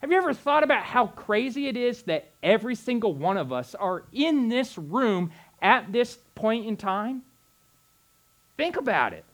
Have 0.00 0.10
you 0.10 0.18
ever 0.18 0.34
thought 0.34 0.62
about 0.62 0.84
how 0.84 1.06
crazy 1.08 1.68
it 1.68 1.76
is 1.76 2.02
that 2.02 2.30
every 2.42 2.74
single 2.74 3.14
one 3.14 3.36
of 3.36 3.52
us 3.52 3.74
are 3.74 4.04
in 4.12 4.48
this 4.48 4.76
room 4.76 5.32
at 5.60 5.90
this 5.92 6.18
point 6.34 6.66
in 6.66 6.76
time? 6.76 7.22
Think 8.56 8.76
about 8.76 9.12
it. 9.12 9.24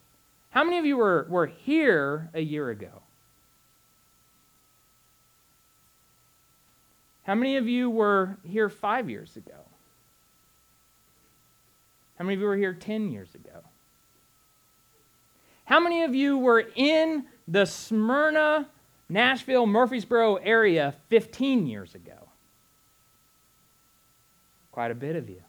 How 0.50 0.64
many 0.64 0.78
of 0.78 0.84
you 0.84 0.96
were, 0.96 1.26
were 1.28 1.46
here 1.46 2.30
a 2.34 2.40
year 2.40 2.70
ago? 2.70 3.01
How 7.24 7.34
many 7.34 7.56
of 7.56 7.68
you 7.68 7.88
were 7.88 8.36
here 8.44 8.68
five 8.68 9.08
years 9.08 9.36
ago? 9.36 9.54
How 12.18 12.24
many 12.24 12.34
of 12.34 12.40
you 12.40 12.46
were 12.46 12.56
here 12.56 12.74
10 12.74 13.10
years 13.10 13.34
ago? 13.34 13.62
How 15.64 15.80
many 15.80 16.02
of 16.02 16.14
you 16.14 16.38
were 16.38 16.64
in 16.74 17.24
the 17.46 17.64
Smyrna, 17.64 18.68
Nashville, 19.08 19.66
Murfreesboro 19.66 20.36
area 20.36 20.94
15 21.08 21.66
years 21.66 21.94
ago? 21.94 22.28
Quite 24.72 24.90
a 24.90 24.94
bit 24.94 25.16
of 25.16 25.28
you. 25.28 25.42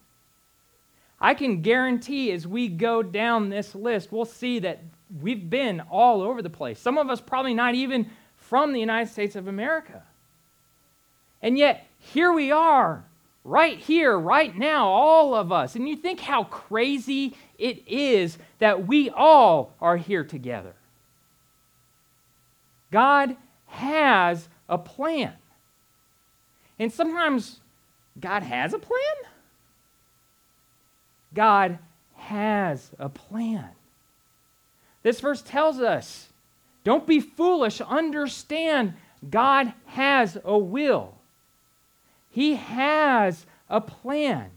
I 1.19 1.33
can 1.33 1.61
guarantee 1.61 2.31
as 2.31 2.45
we 2.45 2.67
go 2.67 3.01
down 3.01 3.49
this 3.49 3.73
list, 3.73 4.11
we'll 4.11 4.25
see 4.25 4.59
that 4.59 4.81
we've 5.21 5.49
been 5.49 5.79
all 5.89 6.21
over 6.21 6.41
the 6.41 6.49
place. 6.49 6.79
Some 6.79 6.97
of 6.97 7.09
us 7.09 7.21
probably 7.21 7.53
not 7.53 7.75
even 7.75 8.09
from 8.35 8.73
the 8.73 8.79
United 8.79 9.11
States 9.11 9.35
of 9.35 9.47
America. 9.47 10.03
And 11.43 11.57
yet, 11.57 11.85
here 11.99 12.31
we 12.31 12.51
are, 12.51 13.03
right 13.43 13.77
here, 13.77 14.17
right 14.17 14.57
now, 14.57 14.87
all 14.87 15.35
of 15.35 15.51
us. 15.51 15.75
And 15.75 15.87
you 15.87 15.97
think 15.97 16.21
how 16.21 16.45
crazy 16.45 17.35
it 17.59 17.85
is 17.85 18.37
that 18.59 18.87
we 18.87 19.09
all 19.09 19.73
are 19.81 19.97
here 19.97 20.23
together. 20.23 20.73
God 22.91 23.35
has 23.67 24.47
a 24.69 24.77
plan. 24.77 25.33
And 26.79 26.91
sometimes 26.91 27.59
God 28.19 28.43
has 28.43 28.73
a 28.73 28.79
plan. 28.79 28.99
God 31.33 31.77
has 32.15 32.89
a 32.97 33.09
plan. 33.09 33.69
This 35.01 35.19
verse 35.19 35.41
tells 35.41 35.79
us 35.79 36.29
don't 36.85 37.05
be 37.07 37.19
foolish, 37.19 37.81
understand 37.81 38.93
God 39.29 39.73
has 39.87 40.37
a 40.45 40.57
will. 40.57 41.15
He 42.33 42.55
has 42.55 43.45
a 43.69 43.79
plan. 43.79 44.49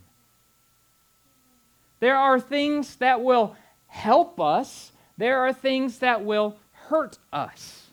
There 2.00 2.16
are 2.16 2.40
things 2.40 2.97
that 2.97 3.23
will 3.23 3.54
help 3.88 4.40
us, 4.40 4.92
there 5.18 5.40
are 5.40 5.52
things 5.52 5.99
that 5.99 6.25
will 6.25 6.56
hurt 6.73 7.18
us. 7.35 7.88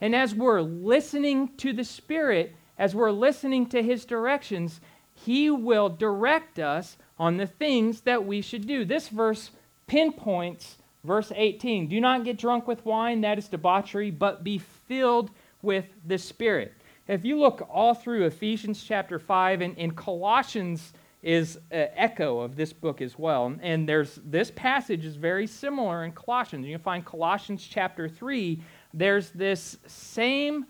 And 0.00 0.16
as 0.16 0.34
we're 0.34 0.62
listening 0.62 1.50
to 1.58 1.74
the 1.74 1.84
Spirit, 1.84 2.56
as 2.78 2.94
we're 2.94 3.10
listening 3.10 3.66
to 3.66 3.82
His 3.82 4.06
directions, 4.06 4.80
He 5.12 5.50
will 5.50 5.90
direct 5.90 6.58
us 6.58 6.96
on 7.18 7.36
the 7.36 7.46
things 7.46 8.00
that 8.00 8.24
we 8.24 8.40
should 8.40 8.66
do. 8.66 8.86
This 8.86 9.10
verse 9.10 9.50
pinpoints 9.86 10.78
verse 11.04 11.30
18 11.36 11.88
Do 11.88 12.00
not 12.00 12.24
get 12.24 12.38
drunk 12.38 12.66
with 12.66 12.86
wine, 12.86 13.20
that 13.20 13.36
is 13.36 13.48
debauchery, 13.48 14.10
but 14.10 14.42
be 14.42 14.56
filled 14.56 15.30
with 15.60 15.84
the 16.06 16.16
Spirit. 16.16 16.72
If 17.06 17.24
you 17.24 17.38
look 17.38 17.68
all 17.70 17.94
through 17.94 18.24
Ephesians 18.24 18.82
chapter 18.82 19.18
5 19.18 19.60
and, 19.60 19.78
and 19.78 19.94
Colossians 19.94 20.94
is 21.22 21.58
an 21.70 21.88
echo 21.96 22.40
of 22.40 22.56
this 22.56 22.72
book 22.72 23.02
as 23.02 23.18
well. 23.18 23.54
And 23.62 23.88
there's 23.88 24.20
this 24.24 24.50
passage 24.50 25.04
is 25.04 25.16
very 25.16 25.46
similar 25.46 26.04
in 26.04 26.12
Colossians. 26.12 26.66
You 26.66 26.74
can 26.74 26.82
find 26.82 27.04
Colossians 27.04 27.66
chapter 27.68 28.08
3. 28.08 28.60
There's 28.92 29.30
this 29.30 29.78
same 29.86 30.66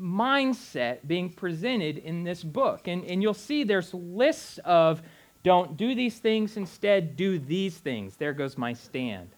mindset 0.00 0.98
being 1.06 1.30
presented 1.30 1.98
in 1.98 2.22
this 2.22 2.44
book. 2.44 2.86
And, 2.86 3.04
and 3.04 3.20
you'll 3.20 3.34
see 3.34 3.64
there's 3.64 3.92
lists 3.94 4.58
of 4.64 5.02
don't 5.42 5.76
do 5.76 5.94
these 5.94 6.18
things, 6.18 6.56
instead 6.56 7.16
do 7.16 7.38
these 7.38 7.78
things. 7.78 8.16
There 8.16 8.32
goes 8.32 8.58
my 8.58 8.72
stand. 8.72 9.30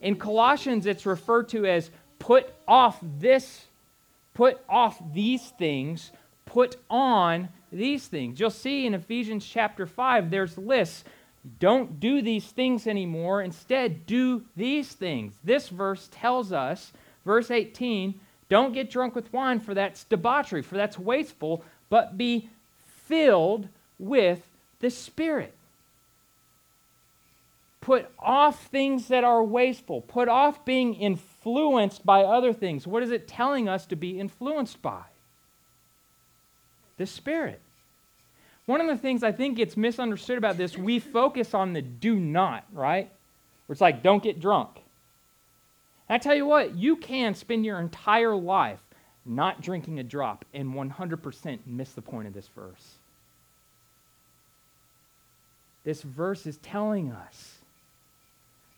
In 0.00 0.16
Colossians, 0.16 0.86
it's 0.86 1.06
referred 1.06 1.48
to 1.50 1.66
as 1.66 1.90
put 2.18 2.52
off 2.66 2.98
this 3.18 3.67
Put 4.38 4.60
off 4.68 5.02
these 5.12 5.48
things, 5.58 6.12
put 6.46 6.76
on 6.88 7.48
these 7.72 8.06
things. 8.06 8.38
You'll 8.38 8.50
see 8.50 8.86
in 8.86 8.94
Ephesians 8.94 9.44
chapter 9.44 9.84
5, 9.84 10.30
there's 10.30 10.56
lists. 10.56 11.02
Don't 11.58 11.98
do 11.98 12.22
these 12.22 12.46
things 12.46 12.86
anymore. 12.86 13.42
Instead, 13.42 14.06
do 14.06 14.44
these 14.56 14.92
things. 14.92 15.34
This 15.42 15.70
verse 15.70 16.08
tells 16.12 16.52
us, 16.52 16.92
verse 17.24 17.50
18, 17.50 18.14
don't 18.48 18.72
get 18.72 18.92
drunk 18.92 19.16
with 19.16 19.32
wine, 19.32 19.58
for 19.58 19.74
that's 19.74 20.04
debauchery, 20.04 20.62
for 20.62 20.76
that's 20.76 21.00
wasteful, 21.00 21.64
but 21.90 22.16
be 22.16 22.48
filled 23.06 23.66
with 23.98 24.48
the 24.78 24.90
Spirit. 24.90 25.52
Put 27.80 28.08
off 28.20 28.68
things 28.68 29.08
that 29.08 29.24
are 29.24 29.42
wasteful. 29.42 30.02
Put 30.02 30.28
off 30.28 30.64
being 30.64 30.94
influenced 30.94 31.27
influenced 31.38 32.04
by 32.04 32.22
other 32.22 32.52
things. 32.52 32.86
What 32.86 33.02
is 33.02 33.10
it 33.10 33.28
telling 33.28 33.68
us 33.68 33.86
to 33.86 33.96
be 33.96 34.18
influenced 34.18 34.82
by? 34.82 35.02
The 36.96 37.06
Spirit. 37.06 37.60
One 38.66 38.80
of 38.80 38.88
the 38.88 38.96
things 38.96 39.22
I 39.22 39.32
think 39.32 39.56
gets 39.56 39.76
misunderstood 39.76 40.36
about 40.36 40.58
this, 40.58 40.76
we 40.76 40.98
focus 40.98 41.54
on 41.54 41.72
the 41.72 41.80
do 41.80 42.16
not, 42.16 42.64
right? 42.72 43.10
Where 43.66 43.72
it's 43.72 43.80
like, 43.80 44.02
don't 44.02 44.22
get 44.22 44.40
drunk. 44.40 44.70
And 46.08 46.16
I 46.16 46.18
tell 46.18 46.34
you 46.34 46.44
what, 46.44 46.74
you 46.74 46.96
can 46.96 47.34
spend 47.34 47.64
your 47.64 47.78
entire 47.78 48.34
life 48.34 48.80
not 49.24 49.62
drinking 49.62 50.00
a 50.00 50.02
drop 50.02 50.44
and 50.52 50.74
100% 50.74 51.58
miss 51.66 51.92
the 51.92 52.02
point 52.02 52.26
of 52.28 52.34
this 52.34 52.48
verse. 52.48 52.96
This 55.84 56.02
verse 56.02 56.46
is 56.46 56.58
telling 56.58 57.12
us 57.12 57.57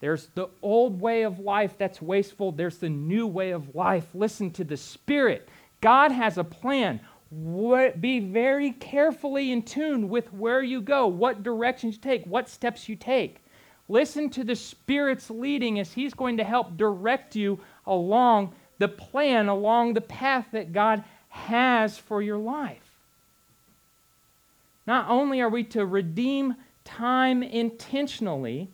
there's 0.01 0.29
the 0.35 0.49
old 0.63 1.01
way 1.01 1.23
of 1.23 1.39
life 1.39 1.75
that's 1.77 2.01
wasteful. 2.01 2.53
There's 2.53 2.79
the 2.79 2.89
new 2.89 3.27
way 3.27 3.51
of 3.51 3.75
life. 3.75 4.07
Listen 4.15 4.51
to 4.53 4.65
the 4.65 4.77
Spirit. 4.77 5.49
God 5.81 6.11
has 6.11 6.39
a 6.39 6.45
plan. 6.45 7.01
Be 8.01 8.21
very 8.21 8.73
carefully 8.73 9.53
in 9.53 9.63
tune 9.63 10.09
with 10.09 10.33
where 10.33 10.63
you 10.63 10.81
go, 10.81 11.07
what 11.07 11.43
directions 11.43 11.97
you 11.97 12.01
take, 12.01 12.25
what 12.25 12.49
steps 12.49 12.89
you 12.89 12.97
take. 12.97 13.45
Listen 13.89 14.31
to 14.31 14.43
the 14.43 14.57
Spirit's 14.57 15.31
leading 15.31 15.79
as 15.79 15.93
He's 15.93 16.15
going 16.15 16.39
to 16.39 16.45
help 16.45 16.77
direct 16.77 17.37
you 17.37 17.61
along 17.87 18.55
the 18.79 18.89
plan, 18.89 19.49
along 19.49 19.93
the 19.93 20.01
path 20.01 20.47
that 20.53 20.73
God 20.73 21.05
has 21.29 21.99
for 21.99 22.23
your 22.23 22.39
life. 22.39 22.79
Not 24.87 25.09
only 25.09 25.41
are 25.41 25.49
we 25.49 25.65
to 25.65 25.85
redeem 25.85 26.57
time 26.85 27.43
intentionally, 27.43 28.69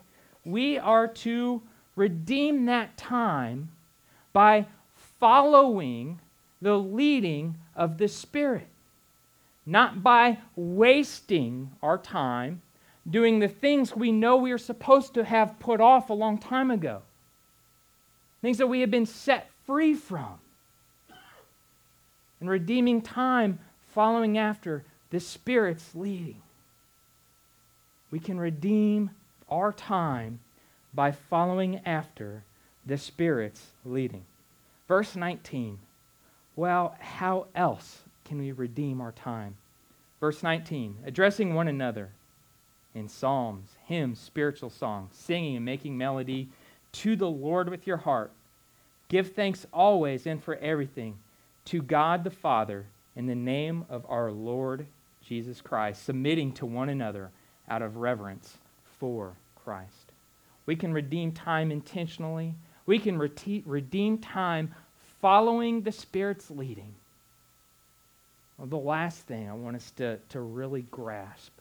we 0.47 0.79
are 0.79 1.09
to 1.09 1.61
redeem 1.97 2.67
that 2.67 2.97
time 2.97 3.69
by 4.33 4.67
following 5.19 6.21
the 6.63 6.79
leading 6.79 7.57
of 7.75 7.99
the 7.99 8.09
Spirit, 8.09 8.69
not 9.67 10.03
by 10.03 10.39
wasting 10.55 11.71
our 11.83 11.99
time 11.99 12.63
doing 13.09 13.39
the 13.39 13.49
things 13.49 13.95
we 13.95 14.11
know 14.11 14.37
we 14.37 14.53
are 14.53 14.59
supposed 14.59 15.15
to 15.15 15.25
have 15.25 15.59
put 15.59 15.81
off 15.81 16.11
a 16.11 16.15
long 16.15 16.39
time 16.39 16.71
ago, 16.71 17.03
things 18.43 18.59
that 18.59 18.67
we 18.67 18.81
have 18.81 18.91
been 18.91 19.07
set 19.07 19.51
free 19.65 19.95
from, 19.95 20.39
and 22.41 22.49
redeeming 22.49 23.01
time 23.01 23.59
following 23.93 24.39
after 24.39 24.85
the 25.11 25.21
Spirit's 25.21 25.95
leading. 25.95 26.43
We 28.11 28.19
can 28.19 28.39
redeem 28.39 29.11
our 29.49 29.73
time 29.73 30.41
by 30.95 31.13
following 31.13 31.81
after 31.85 32.43
the 32.85 32.97
Spirit's 32.97 33.67
leading. 33.85 34.25
Verse 34.89 35.17
19. 35.17 35.79
Well, 36.55 36.97
how 37.01 37.47
else 37.55 38.01
can 38.25 38.39
we 38.39 38.53
redeem 38.53 39.01
our 39.01 39.13
time? 39.13 39.57
Verse 40.21 40.43
19. 40.43 40.97
Addressing 41.05 41.55
one 41.55 41.69
another 41.69 42.11
in 42.95 43.09
psalms, 43.09 43.77
hymns, 43.85 44.19
spiritual 44.19 44.71
songs, 44.71 45.15
singing 45.15 45.57
and 45.57 45.65
making 45.65 45.99
melody 45.99 46.49
to 46.93 47.15
the 47.15 47.29
Lord 47.29 47.69
with 47.69 47.87
your 47.87 47.99
heart. 47.99 48.33
Give 49.09 49.31
thanks 49.31 49.67
always 49.73 50.27
and 50.27 50.43
for 50.43 50.57
everything 50.57 51.19
to 51.67 51.83
God 51.83 52.25
the 52.25 52.31
Father 52.31 52.87
in 53.15 53.27
the 53.27 53.35
name 53.35 53.85
of 53.91 54.07
our 54.09 54.31
Lord 54.33 54.87
Jesus 55.23 55.61
Christ, 55.61 56.05
submitting 56.05 56.53
to 56.53 56.67
one 56.67 56.89
another 56.89 57.31
out 57.69 57.83
of 57.83 57.97
reverence 57.97 58.59
for 58.99 59.35
Christ. 59.65 60.13
We 60.67 60.77
can 60.77 60.93
redeem 60.93 61.33
time 61.33 61.71
intentionally. 61.71 62.55
We 62.87 62.99
can 62.99 63.19
re- 63.19 63.63
redeem 63.65 64.19
time 64.19 64.75
following 65.21 65.83
the 65.83 65.93
Spirit's 65.93 66.51
leading. 66.51 66.95
Well, 68.59 68.67
the 68.67 68.77
last 68.77 69.21
thing 69.27 69.49
I 69.49 69.55
want 69.55 69.77
us 69.77 69.91
to, 69.97 70.19
to 70.31 70.41
really 70.41 70.83
grasp 70.91 71.53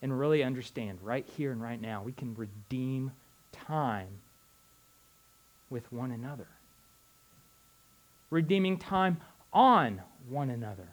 and 0.00 0.18
really 0.18 0.42
understand 0.42 0.98
right 1.02 1.26
here 1.36 1.52
and 1.52 1.62
right 1.62 1.80
now, 1.80 2.02
we 2.02 2.12
can 2.12 2.34
redeem 2.34 3.12
time 3.52 4.08
with 5.70 5.90
one 5.92 6.10
another. 6.10 6.46
Redeeming 8.30 8.78
time 8.78 9.18
on 9.52 10.00
one 10.28 10.50
another. 10.50 10.88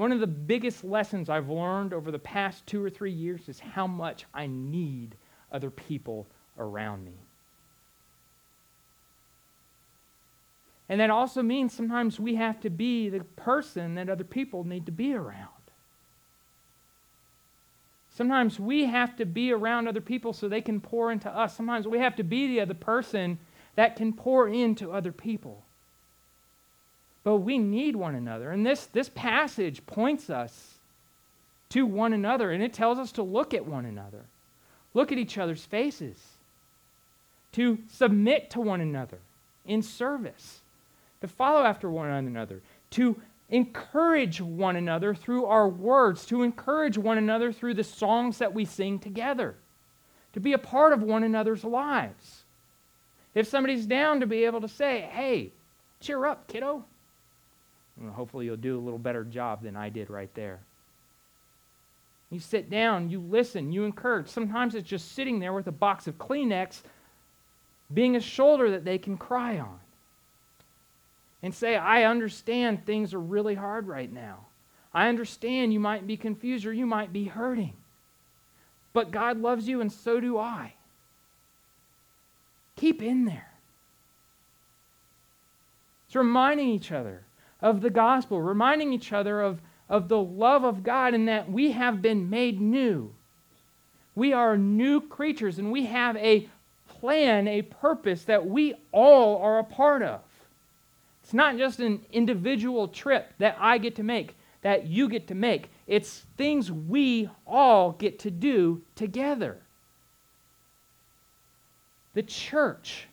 One 0.00 0.12
of 0.12 0.20
the 0.20 0.26
biggest 0.26 0.82
lessons 0.82 1.28
I've 1.28 1.50
learned 1.50 1.92
over 1.92 2.10
the 2.10 2.18
past 2.18 2.66
two 2.66 2.82
or 2.82 2.88
three 2.88 3.12
years 3.12 3.50
is 3.50 3.60
how 3.60 3.86
much 3.86 4.24
I 4.32 4.46
need 4.46 5.14
other 5.52 5.68
people 5.68 6.26
around 6.56 7.04
me. 7.04 7.18
And 10.88 11.02
that 11.02 11.10
also 11.10 11.42
means 11.42 11.74
sometimes 11.74 12.18
we 12.18 12.36
have 12.36 12.60
to 12.60 12.70
be 12.70 13.10
the 13.10 13.24
person 13.36 13.94
that 13.96 14.08
other 14.08 14.24
people 14.24 14.64
need 14.64 14.86
to 14.86 14.90
be 14.90 15.12
around. 15.12 15.48
Sometimes 18.08 18.58
we 18.58 18.86
have 18.86 19.14
to 19.16 19.26
be 19.26 19.52
around 19.52 19.86
other 19.86 20.00
people 20.00 20.32
so 20.32 20.48
they 20.48 20.62
can 20.62 20.80
pour 20.80 21.12
into 21.12 21.28
us. 21.28 21.54
Sometimes 21.54 21.86
we 21.86 21.98
have 21.98 22.16
to 22.16 22.24
be 22.24 22.46
the 22.46 22.60
other 22.62 22.72
person 22.72 23.38
that 23.76 23.96
can 23.96 24.14
pour 24.14 24.48
into 24.48 24.92
other 24.92 25.12
people. 25.12 25.62
But 27.22 27.36
we 27.36 27.58
need 27.58 27.96
one 27.96 28.14
another. 28.14 28.50
And 28.50 28.64
this, 28.64 28.86
this 28.86 29.10
passage 29.14 29.84
points 29.86 30.30
us 30.30 30.78
to 31.70 31.86
one 31.86 32.12
another, 32.12 32.50
and 32.50 32.62
it 32.62 32.72
tells 32.72 32.98
us 32.98 33.12
to 33.12 33.22
look 33.22 33.54
at 33.54 33.66
one 33.66 33.84
another, 33.84 34.24
look 34.94 35.12
at 35.12 35.18
each 35.18 35.38
other's 35.38 35.64
faces, 35.64 36.18
to 37.52 37.78
submit 37.88 38.50
to 38.50 38.60
one 38.60 38.80
another 38.80 39.18
in 39.66 39.82
service 39.82 40.60
to 41.20 41.28
follow 41.28 41.64
after 41.64 41.90
one 41.90 42.08
another, 42.08 42.60
to 42.90 43.16
encourage 43.50 44.40
one 44.40 44.76
another 44.76 45.14
through 45.14 45.44
our 45.46 45.68
words, 45.68 46.24
to 46.26 46.42
encourage 46.42 46.96
one 46.96 47.18
another 47.18 47.52
through 47.52 47.74
the 47.74 47.84
songs 47.84 48.38
that 48.38 48.54
we 48.54 48.64
sing 48.64 48.98
together, 48.98 49.54
to 50.32 50.40
be 50.40 50.52
a 50.52 50.58
part 50.58 50.92
of 50.92 51.02
one 51.02 51.22
another's 51.22 51.64
lives. 51.64 52.44
If 53.34 53.48
somebody's 53.48 53.86
down, 53.86 54.20
to 54.20 54.26
be 54.26 54.44
able 54.44 54.60
to 54.60 54.68
say, 54.68 55.08
hey, 55.12 55.52
cheer 56.00 56.26
up, 56.26 56.48
kiddo. 56.48 56.84
And 58.00 58.10
hopefully, 58.10 58.46
you'll 58.46 58.56
do 58.56 58.78
a 58.78 58.80
little 58.80 58.98
better 58.98 59.24
job 59.24 59.62
than 59.62 59.76
I 59.76 59.90
did 59.90 60.10
right 60.10 60.32
there. 60.34 60.60
You 62.30 62.40
sit 62.40 62.70
down, 62.70 63.10
you 63.10 63.20
listen, 63.20 63.72
you 63.72 63.84
encourage. 63.84 64.28
Sometimes 64.28 64.74
it's 64.74 64.88
just 64.88 65.12
sitting 65.12 65.40
there 65.40 65.52
with 65.52 65.66
a 65.66 65.72
box 65.72 66.06
of 66.06 66.16
Kleenex 66.16 66.80
being 67.92 68.16
a 68.16 68.20
shoulder 68.20 68.70
that 68.70 68.84
they 68.84 68.98
can 68.98 69.16
cry 69.16 69.58
on 69.58 69.80
and 71.42 71.54
say, 71.54 71.76
I 71.76 72.04
understand 72.04 72.84
things 72.84 73.14
are 73.14 73.20
really 73.20 73.54
hard 73.54 73.88
right 73.88 74.12
now. 74.12 74.46
I 74.94 75.08
understand 75.08 75.72
you 75.72 75.80
might 75.80 76.06
be 76.06 76.16
confused 76.16 76.66
or 76.66 76.72
you 76.72 76.86
might 76.86 77.12
be 77.12 77.24
hurting. 77.24 77.72
But 78.92 79.10
God 79.10 79.40
loves 79.40 79.68
you, 79.68 79.80
and 79.80 79.92
so 79.92 80.20
do 80.20 80.38
I. 80.38 80.74
Keep 82.76 83.02
in 83.02 83.24
there. 83.24 83.50
It's 86.06 86.16
reminding 86.16 86.68
each 86.68 86.90
other 86.90 87.22
of 87.62 87.80
the 87.80 87.90
gospel, 87.90 88.40
reminding 88.40 88.92
each 88.92 89.12
other 89.12 89.40
of, 89.40 89.60
of 89.88 90.08
the 90.08 90.18
love 90.18 90.64
of 90.64 90.82
God 90.82 91.14
and 91.14 91.28
that 91.28 91.50
we 91.50 91.72
have 91.72 92.00
been 92.00 92.30
made 92.30 92.60
new. 92.60 93.12
We 94.14 94.32
are 94.32 94.56
new 94.56 95.00
creatures 95.00 95.58
and 95.58 95.70
we 95.70 95.86
have 95.86 96.16
a 96.16 96.48
plan, 96.88 97.48
a 97.48 97.62
purpose 97.62 98.24
that 98.24 98.46
we 98.46 98.74
all 98.92 99.38
are 99.38 99.58
a 99.58 99.64
part 99.64 100.02
of. 100.02 100.20
It's 101.22 101.34
not 101.34 101.56
just 101.56 101.80
an 101.80 102.04
individual 102.12 102.88
trip 102.88 103.32
that 103.38 103.56
I 103.60 103.78
get 103.78 103.96
to 103.96 104.02
make, 104.02 104.34
that 104.62 104.86
you 104.86 105.08
get 105.08 105.28
to 105.28 105.34
make. 105.34 105.70
It's 105.86 106.26
things 106.36 106.70
we 106.72 107.28
all 107.46 107.92
get 107.92 108.18
to 108.20 108.30
do 108.30 108.82
together. 108.96 109.58
The 112.14 112.22
church, 112.22 113.06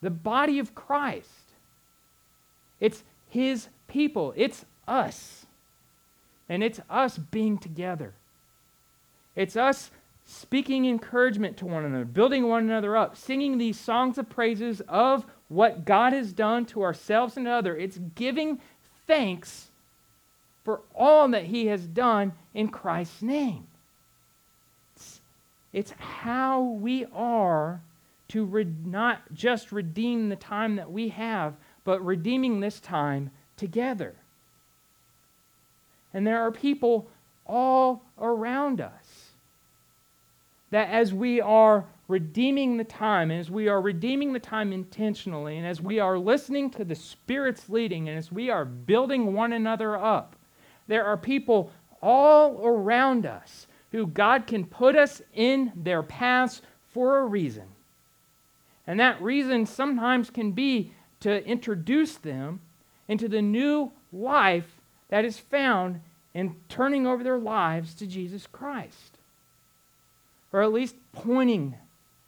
the 0.00 0.10
body 0.10 0.58
of 0.60 0.74
Christ, 0.74 1.28
it's 2.80 3.02
his 3.28 3.68
people, 3.88 4.32
it's 4.36 4.64
us. 4.88 5.46
And 6.48 6.64
it's 6.64 6.80
us 6.90 7.16
being 7.16 7.58
together. 7.58 8.12
It's 9.36 9.56
us 9.56 9.90
speaking 10.26 10.86
encouragement 10.86 11.56
to 11.58 11.66
one 11.66 11.84
another, 11.84 12.04
building 12.04 12.48
one 12.48 12.64
another 12.64 12.96
up, 12.96 13.16
singing 13.16 13.58
these 13.58 13.78
songs 13.78 14.18
of 14.18 14.28
praises 14.28 14.80
of 14.88 15.24
what 15.48 15.84
God 15.84 16.12
has 16.12 16.32
done 16.32 16.64
to 16.66 16.82
ourselves 16.82 17.36
and 17.36 17.46
other. 17.46 17.76
It's 17.76 17.98
giving 18.14 18.60
thanks 19.06 19.70
for 20.64 20.80
all 20.94 21.28
that 21.28 21.44
He 21.44 21.66
has 21.66 21.86
done 21.86 22.32
in 22.54 22.68
Christ's 22.68 23.22
name. 23.22 23.66
It's, 24.94 25.20
it's 25.72 25.90
how 25.92 26.62
we 26.62 27.06
are 27.12 27.80
to 28.28 28.44
re- 28.44 28.66
not 28.84 29.20
just 29.34 29.72
redeem 29.72 30.28
the 30.28 30.36
time 30.36 30.76
that 30.76 30.90
we 30.92 31.08
have, 31.08 31.54
but 31.84 32.04
redeeming 32.04 32.60
this 32.60 32.80
time 32.80 33.30
together. 33.56 34.14
And 36.12 36.26
there 36.26 36.40
are 36.40 36.50
people 36.50 37.08
all 37.46 38.02
around 38.18 38.80
us 38.80 39.30
that 40.70 40.88
as 40.88 41.12
we 41.12 41.40
are 41.40 41.84
redeeming 42.08 42.76
the 42.76 42.84
time, 42.84 43.30
and 43.30 43.40
as 43.40 43.50
we 43.50 43.68
are 43.68 43.80
redeeming 43.80 44.32
the 44.32 44.40
time 44.40 44.72
intentionally, 44.72 45.56
and 45.56 45.66
as 45.66 45.80
we 45.80 45.98
are 45.98 46.18
listening 46.18 46.70
to 46.70 46.84
the 46.84 46.94
Spirit's 46.94 47.68
leading, 47.68 48.08
and 48.08 48.18
as 48.18 48.32
we 48.32 48.50
are 48.50 48.64
building 48.64 49.32
one 49.34 49.52
another 49.52 49.96
up, 49.96 50.36
there 50.86 51.04
are 51.04 51.16
people 51.16 51.70
all 52.02 52.60
around 52.64 53.26
us 53.26 53.66
who 53.92 54.06
God 54.06 54.46
can 54.46 54.64
put 54.64 54.96
us 54.96 55.22
in 55.34 55.72
their 55.74 56.02
paths 56.02 56.62
for 56.92 57.18
a 57.18 57.26
reason. 57.26 57.68
And 58.86 58.98
that 58.98 59.22
reason 59.22 59.66
sometimes 59.66 60.30
can 60.30 60.52
be 60.52 60.92
to 61.20 61.44
introduce 61.46 62.16
them 62.16 62.60
into 63.08 63.28
the 63.28 63.42
new 63.42 63.92
life 64.12 64.80
that 65.08 65.24
is 65.24 65.38
found 65.38 66.00
in 66.34 66.56
turning 66.68 67.06
over 67.06 67.24
their 67.24 67.38
lives 67.38 67.94
to 67.94 68.06
Jesus 68.06 68.46
Christ 68.46 69.18
or 70.52 70.62
at 70.62 70.72
least 70.72 70.96
pointing 71.12 71.76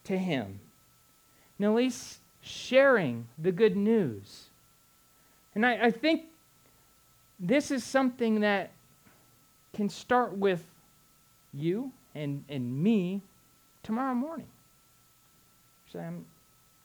to 0.04 0.18
Him, 0.18 0.60
and 1.58 1.66
at 1.66 1.74
least 1.74 2.20
sharing 2.40 3.28
the 3.38 3.52
good 3.52 3.76
news. 3.76 4.46
And 5.54 5.66
I, 5.66 5.86
I 5.86 5.90
think 5.90 6.24
this 7.38 7.70
is 7.70 7.84
something 7.84 8.40
that 8.40 8.70
can 9.74 9.88
start 9.88 10.36
with 10.36 10.64
you 11.52 11.92
and, 12.14 12.44
and 12.48 12.82
me 12.82 13.22
tomorrow 13.82 14.14
morning. 14.14 14.46
So 15.92 15.98
I'm, 15.98 16.24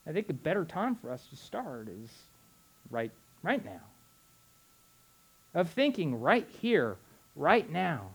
I 0.07 0.13
think 0.13 0.29
a 0.29 0.33
better 0.33 0.63
time 0.63 0.95
for 0.95 1.11
us 1.11 1.25
to 1.29 1.35
start 1.35 1.89
is 1.89 2.09
right, 2.89 3.11
right 3.43 3.63
now. 3.63 3.81
Of 5.53 5.69
thinking 5.69 6.21
right 6.21 6.47
here, 6.61 6.95
right 7.35 7.69
now, 7.69 8.11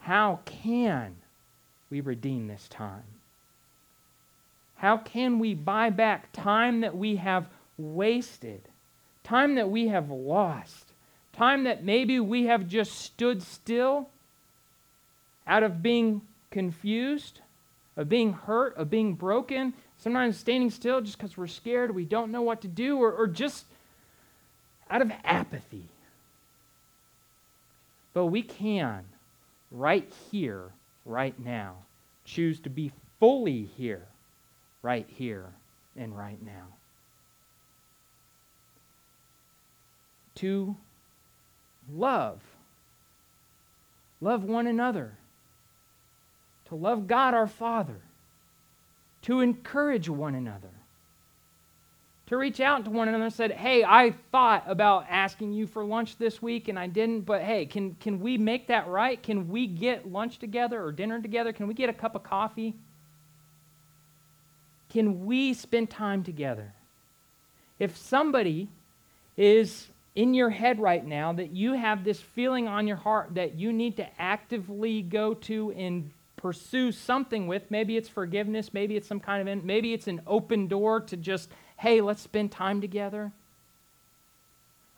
how 0.00 0.40
can 0.44 1.16
we 1.88 2.00
redeem 2.00 2.46
this 2.46 2.68
time? 2.68 3.04
How 4.76 4.96
can 4.96 5.38
we 5.38 5.54
buy 5.54 5.90
back 5.90 6.32
time 6.32 6.80
that 6.80 6.96
we 6.96 7.16
have 7.16 7.46
wasted, 7.78 8.62
time 9.24 9.54
that 9.54 9.70
we 9.70 9.88
have 9.88 10.10
lost, 10.10 10.92
time 11.32 11.64
that 11.64 11.84
maybe 11.84 12.20
we 12.20 12.46
have 12.46 12.66
just 12.66 12.92
stood 12.92 13.42
still 13.42 14.08
out 15.46 15.62
of 15.62 15.82
being 15.82 16.22
confused, 16.50 17.40
of 17.96 18.08
being 18.08 18.32
hurt, 18.32 18.76
of 18.76 18.90
being 18.90 19.14
broken, 19.14 19.74
sometimes 20.00 20.36
standing 20.36 20.70
still 20.70 21.00
just 21.00 21.16
because 21.16 21.36
we're 21.36 21.46
scared, 21.46 21.94
we 21.94 22.04
don't 22.04 22.32
know 22.32 22.42
what 22.42 22.62
to 22.62 22.68
do, 22.68 22.98
or, 22.98 23.12
or 23.12 23.26
just 23.26 23.64
out 24.90 25.02
of 25.02 25.12
apathy. 25.24 25.84
But 28.12 28.26
we 28.26 28.42
can, 28.42 29.04
right 29.70 30.10
here, 30.30 30.70
right 31.04 31.38
now. 31.38 31.76
Choose 32.24 32.60
to 32.60 32.70
be 32.70 32.92
fully 33.18 33.64
here, 33.76 34.06
right 34.82 35.06
here 35.08 35.46
and 35.96 36.16
right 36.16 36.42
now. 36.44 36.66
To 40.36 40.76
love. 41.92 42.40
Love 44.20 44.44
one 44.44 44.66
another. 44.66 45.12
To 46.68 46.74
love 46.74 47.06
God 47.06 47.34
our 47.34 47.46
Father. 47.46 48.00
To 49.22 49.40
encourage 49.40 50.08
one 50.08 50.34
another 50.34 50.70
to 52.30 52.36
reach 52.36 52.60
out 52.60 52.84
to 52.84 52.90
one 52.90 53.08
another 53.08 53.24
and 53.24 53.32
said, 53.32 53.50
Hey, 53.50 53.82
I 53.82 54.14
thought 54.30 54.62
about 54.68 55.06
asking 55.10 55.52
you 55.52 55.66
for 55.66 55.84
lunch 55.84 56.16
this 56.16 56.40
week 56.40 56.68
and 56.68 56.78
I 56.78 56.86
didn't, 56.86 57.22
but 57.22 57.42
hey, 57.42 57.66
can, 57.66 57.96
can 57.96 58.20
we 58.20 58.38
make 58.38 58.68
that 58.68 58.86
right? 58.86 59.20
Can 59.20 59.48
we 59.48 59.66
get 59.66 60.10
lunch 60.10 60.38
together 60.38 60.80
or 60.80 60.92
dinner 60.92 61.20
together? 61.20 61.52
Can 61.52 61.66
we 61.66 61.74
get 61.74 61.90
a 61.90 61.92
cup 61.92 62.14
of 62.14 62.22
coffee? 62.22 62.76
Can 64.90 65.26
we 65.26 65.54
spend 65.54 65.90
time 65.90 66.22
together? 66.22 66.72
If 67.80 67.96
somebody 67.96 68.68
is 69.36 69.88
in 70.14 70.32
your 70.32 70.50
head 70.50 70.78
right 70.78 71.04
now 71.04 71.32
that 71.32 71.50
you 71.50 71.72
have 71.72 72.04
this 72.04 72.20
feeling 72.20 72.68
on 72.68 72.86
your 72.86 72.96
heart 72.96 73.34
that 73.34 73.56
you 73.56 73.72
need 73.72 73.96
to 73.96 74.06
actively 74.20 75.02
go 75.02 75.34
to 75.34 75.72
and 75.72 76.12
pursue 76.40 76.90
something 76.92 77.46
with, 77.46 77.70
maybe 77.70 77.96
it's 77.96 78.08
forgiveness, 78.08 78.72
maybe 78.72 78.96
it's 78.96 79.06
some 79.06 79.20
kind 79.20 79.46
of, 79.46 79.64
maybe 79.64 79.92
it's 79.92 80.06
an 80.06 80.22
open 80.26 80.66
door 80.66 81.00
to 81.00 81.16
just 81.16 81.50
hey, 81.80 82.02
let's 82.02 82.20
spend 82.20 82.52
time 82.52 82.82
together. 82.82 83.32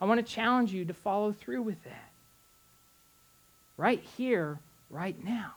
I 0.00 0.04
want 0.04 0.18
to 0.18 0.32
challenge 0.32 0.72
you 0.72 0.84
to 0.86 0.92
follow 0.92 1.32
through 1.32 1.62
with 1.62 1.82
that. 1.84 2.10
Right 3.76 4.02
here, 4.16 4.58
right 4.90 5.16
now. 5.24 5.52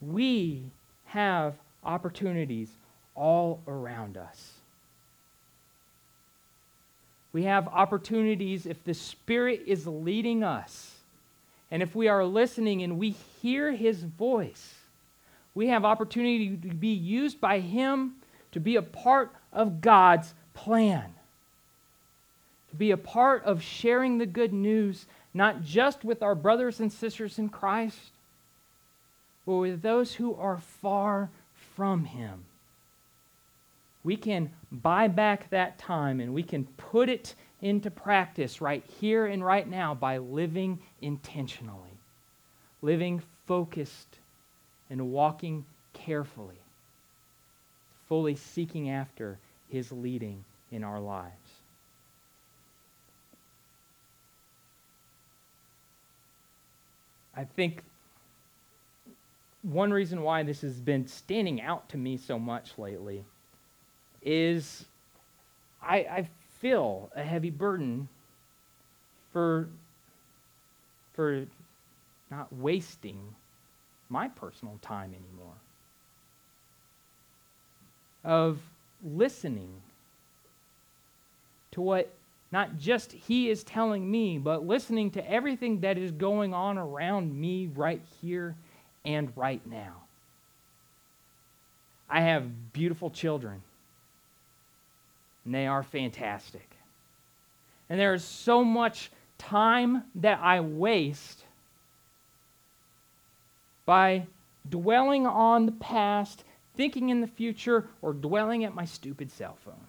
We 0.00 0.62
have 1.06 1.54
opportunities 1.82 2.68
all 3.16 3.60
around 3.66 4.16
us. 4.16 4.52
We 7.32 7.42
have 7.42 7.66
opportunities 7.66 8.66
if 8.66 8.84
the 8.84 8.94
Spirit 8.94 9.62
is 9.66 9.84
leading 9.88 10.44
us 10.44 10.97
and 11.70 11.82
if 11.82 11.94
we 11.94 12.08
are 12.08 12.24
listening 12.24 12.82
and 12.82 12.98
we 12.98 13.10
hear 13.10 13.72
His 13.72 14.02
voice. 14.02 14.74
We 15.54 15.68
have 15.68 15.84
opportunity 15.84 16.56
to 16.56 16.74
be 16.74 16.92
used 16.92 17.40
by 17.40 17.60
Him 17.60 18.14
to 18.52 18.60
be 18.60 18.76
a 18.76 18.82
part 18.82 19.32
of 19.52 19.80
God's 19.80 20.34
plan, 20.54 21.14
to 22.70 22.76
be 22.76 22.90
a 22.90 22.96
part 22.96 23.44
of 23.44 23.62
sharing 23.62 24.18
the 24.18 24.26
good 24.26 24.52
news, 24.52 25.06
not 25.34 25.62
just 25.62 26.04
with 26.04 26.22
our 26.22 26.34
brothers 26.34 26.80
and 26.80 26.92
sisters 26.92 27.38
in 27.38 27.48
Christ, 27.48 28.12
but 29.44 29.56
with 29.56 29.82
those 29.82 30.14
who 30.14 30.34
are 30.34 30.58
far 30.58 31.30
from 31.74 32.04
Him. 32.04 32.44
We 34.04 34.16
can 34.16 34.50
buy 34.70 35.08
back 35.08 35.50
that 35.50 35.78
time 35.78 36.20
and 36.20 36.32
we 36.32 36.42
can 36.42 36.64
put 36.76 37.08
it 37.08 37.34
into 37.60 37.90
practice 37.90 38.60
right 38.60 38.84
here 39.00 39.26
and 39.26 39.44
right 39.44 39.68
now 39.68 39.94
by 39.94 40.18
living 40.18 40.78
intentionally, 41.00 41.98
living 42.82 43.22
focused, 43.46 44.18
and 44.90 45.12
walking 45.12 45.64
carefully, 45.92 46.60
fully 48.08 48.36
seeking 48.36 48.90
after 48.90 49.38
His 49.68 49.90
leading 49.90 50.44
in 50.70 50.84
our 50.84 51.00
lives. 51.00 51.34
I 57.36 57.44
think 57.44 57.82
one 59.62 59.92
reason 59.92 60.22
why 60.22 60.42
this 60.42 60.60
has 60.62 60.80
been 60.80 61.06
standing 61.06 61.60
out 61.60 61.88
to 61.90 61.96
me 61.96 62.16
so 62.16 62.38
much 62.38 62.72
lately 62.78 63.24
is 64.22 64.84
I, 65.82 65.96
I 65.98 66.28
feel 66.60 67.10
a 67.14 67.22
heavy 67.22 67.50
burden 67.50 68.08
for, 69.32 69.68
for 71.14 71.44
not 72.30 72.52
wasting 72.52 73.18
my 74.08 74.28
personal 74.28 74.78
time 74.82 75.14
anymore, 75.14 75.54
of 78.24 78.58
listening 79.04 79.70
to 81.70 81.80
what 81.80 82.12
not 82.50 82.78
just 82.78 83.12
he 83.12 83.50
is 83.50 83.62
telling 83.62 84.10
me, 84.10 84.38
but 84.38 84.66
listening 84.66 85.10
to 85.12 85.30
everything 85.30 85.80
that 85.80 85.98
is 85.98 86.10
going 86.12 86.54
on 86.54 86.78
around 86.78 87.38
me 87.38 87.68
right 87.74 88.00
here 88.22 88.56
and 89.04 89.30
right 89.36 89.64
now. 89.66 90.02
I 92.08 92.22
have 92.22 92.72
beautiful 92.72 93.10
children, 93.10 93.62
and 95.48 95.54
they 95.54 95.66
are 95.66 95.82
fantastic. 95.82 96.76
And 97.88 97.98
there 97.98 98.12
is 98.12 98.22
so 98.22 98.62
much 98.62 99.10
time 99.38 100.02
that 100.16 100.40
I 100.42 100.60
waste 100.60 101.42
by 103.86 104.26
dwelling 104.68 105.26
on 105.26 105.64
the 105.64 105.72
past, 105.72 106.44
thinking 106.76 107.08
in 107.08 107.22
the 107.22 107.26
future, 107.26 107.88
or 108.02 108.12
dwelling 108.12 108.62
at 108.64 108.74
my 108.74 108.84
stupid 108.84 109.32
cell 109.32 109.56
phone. 109.64 109.86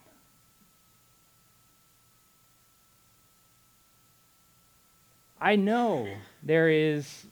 I 5.41 5.57
know 5.57 6.07
there 6.41 6.69
is 6.69 7.25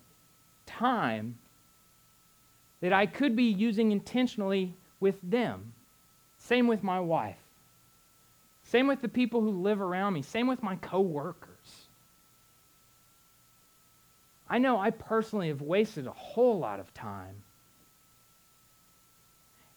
time 0.65 1.37
that 2.81 2.91
I 2.91 3.05
could 3.05 3.37
be 3.37 3.45
using 3.45 3.93
intentionally 3.93 4.73
with 4.99 5.15
them. 5.23 5.71
Same 6.37 6.67
with 6.67 6.83
my 6.83 6.99
wife. 6.99 7.37
Same 8.67 8.87
with 8.87 9.01
the 9.01 9.07
people 9.07 9.41
who 9.41 9.51
live 9.51 9.81
around 9.81 10.13
me. 10.13 10.21
Same 10.21 10.47
with 10.47 10.61
my 10.61 10.75
coworkers. 10.77 11.87
I 14.49 14.57
know 14.57 14.79
I 14.79 14.91
personally 14.91 15.49
have 15.49 15.61
wasted 15.61 16.07
a 16.07 16.11
whole 16.11 16.59
lot 16.59 16.79
of 16.79 16.93
time. 16.93 17.43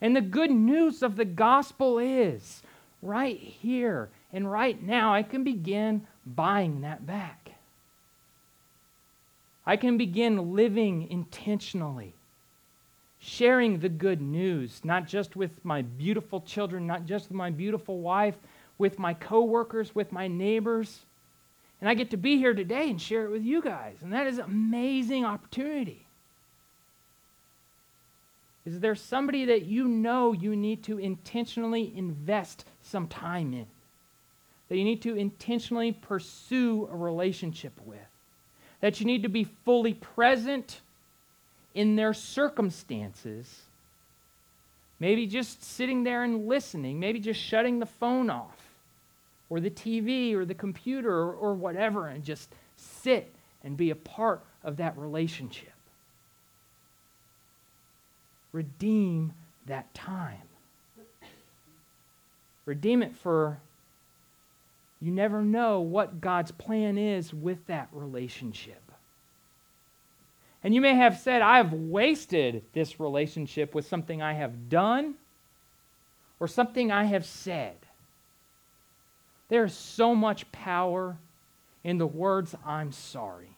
And 0.00 0.14
the 0.14 0.20
good 0.20 0.50
news 0.50 1.02
of 1.02 1.16
the 1.16 1.24
gospel 1.24 1.98
is 1.98 2.62
right 3.02 3.38
here 3.38 4.10
and 4.32 4.50
right 4.50 4.80
now, 4.80 5.12
I 5.12 5.22
can 5.22 5.42
begin 5.42 6.06
buying 6.24 6.82
that 6.82 7.04
back. 7.04 7.50
I 9.66 9.76
can 9.76 9.98
begin 9.98 10.54
living 10.54 11.08
intentionally 11.10 12.14
sharing 13.18 13.78
the 13.78 13.88
good 13.88 14.20
news, 14.20 14.80
not 14.82 15.06
just 15.06 15.36
with 15.36 15.50
my 15.64 15.82
beautiful 15.82 16.40
children, 16.40 16.86
not 16.86 17.04
just 17.04 17.28
with 17.28 17.36
my 17.36 17.50
beautiful 17.50 18.00
wife, 18.00 18.36
with 18.80 18.98
my 18.98 19.14
coworkers, 19.14 19.94
with 19.94 20.10
my 20.10 20.26
neighbors. 20.26 21.00
And 21.80 21.88
I 21.88 21.94
get 21.94 22.10
to 22.10 22.16
be 22.16 22.36
here 22.36 22.54
today 22.54 22.90
and 22.90 23.00
share 23.00 23.26
it 23.26 23.30
with 23.30 23.44
you 23.44 23.62
guys. 23.62 23.96
And 24.02 24.12
that 24.12 24.26
is 24.26 24.38
an 24.38 24.46
amazing 24.46 25.24
opportunity. 25.24 26.06
Is 28.66 28.80
there 28.80 28.94
somebody 28.94 29.46
that 29.46 29.62
you 29.62 29.86
know 29.86 30.32
you 30.32 30.56
need 30.56 30.82
to 30.84 30.98
intentionally 30.98 31.92
invest 31.96 32.64
some 32.82 33.06
time 33.06 33.54
in? 33.54 33.66
That 34.68 34.76
you 34.76 34.84
need 34.84 35.02
to 35.02 35.16
intentionally 35.16 35.92
pursue 35.92 36.88
a 36.92 36.96
relationship 36.96 37.72
with? 37.84 37.98
That 38.80 39.00
you 39.00 39.06
need 39.06 39.22
to 39.22 39.28
be 39.28 39.44
fully 39.44 39.94
present 39.94 40.80
in 41.74 41.96
their 41.96 42.12
circumstances, 42.12 43.62
maybe 44.98 45.26
just 45.26 45.64
sitting 45.64 46.04
there 46.04 46.24
and 46.24 46.46
listening, 46.46 46.98
maybe 47.00 47.20
just 47.20 47.40
shutting 47.40 47.78
the 47.78 47.86
phone 47.86 48.28
off, 48.28 48.59
or 49.50 49.60
the 49.60 49.70
TV, 49.70 50.34
or 50.34 50.44
the 50.44 50.54
computer, 50.54 51.12
or, 51.12 51.34
or 51.34 51.54
whatever, 51.54 52.06
and 52.06 52.24
just 52.24 52.48
sit 52.76 53.34
and 53.62 53.76
be 53.76 53.90
a 53.90 53.96
part 53.96 54.42
of 54.64 54.78
that 54.78 54.96
relationship. 54.96 55.72
Redeem 58.52 59.32
that 59.66 59.92
time. 59.92 60.38
Redeem 62.64 63.02
it 63.02 63.14
for 63.14 63.58
you 65.00 65.10
never 65.10 65.42
know 65.42 65.80
what 65.80 66.20
God's 66.20 66.52
plan 66.52 66.98
is 66.98 67.32
with 67.32 67.66
that 67.66 67.88
relationship. 67.92 68.82
And 70.62 70.74
you 70.74 70.82
may 70.82 70.94
have 70.94 71.18
said, 71.18 71.40
I've 71.40 71.72
wasted 71.72 72.62
this 72.74 73.00
relationship 73.00 73.74
with 73.74 73.86
something 73.86 74.20
I 74.20 74.34
have 74.34 74.68
done 74.68 75.14
or 76.38 76.46
something 76.46 76.92
I 76.92 77.04
have 77.04 77.24
said. 77.24 77.76
There's 79.50 79.74
so 79.74 80.14
much 80.14 80.50
power 80.52 81.18
in 81.84 81.98
the 81.98 82.06
words, 82.06 82.54
I'm 82.64 82.92
sorry. 82.92 83.50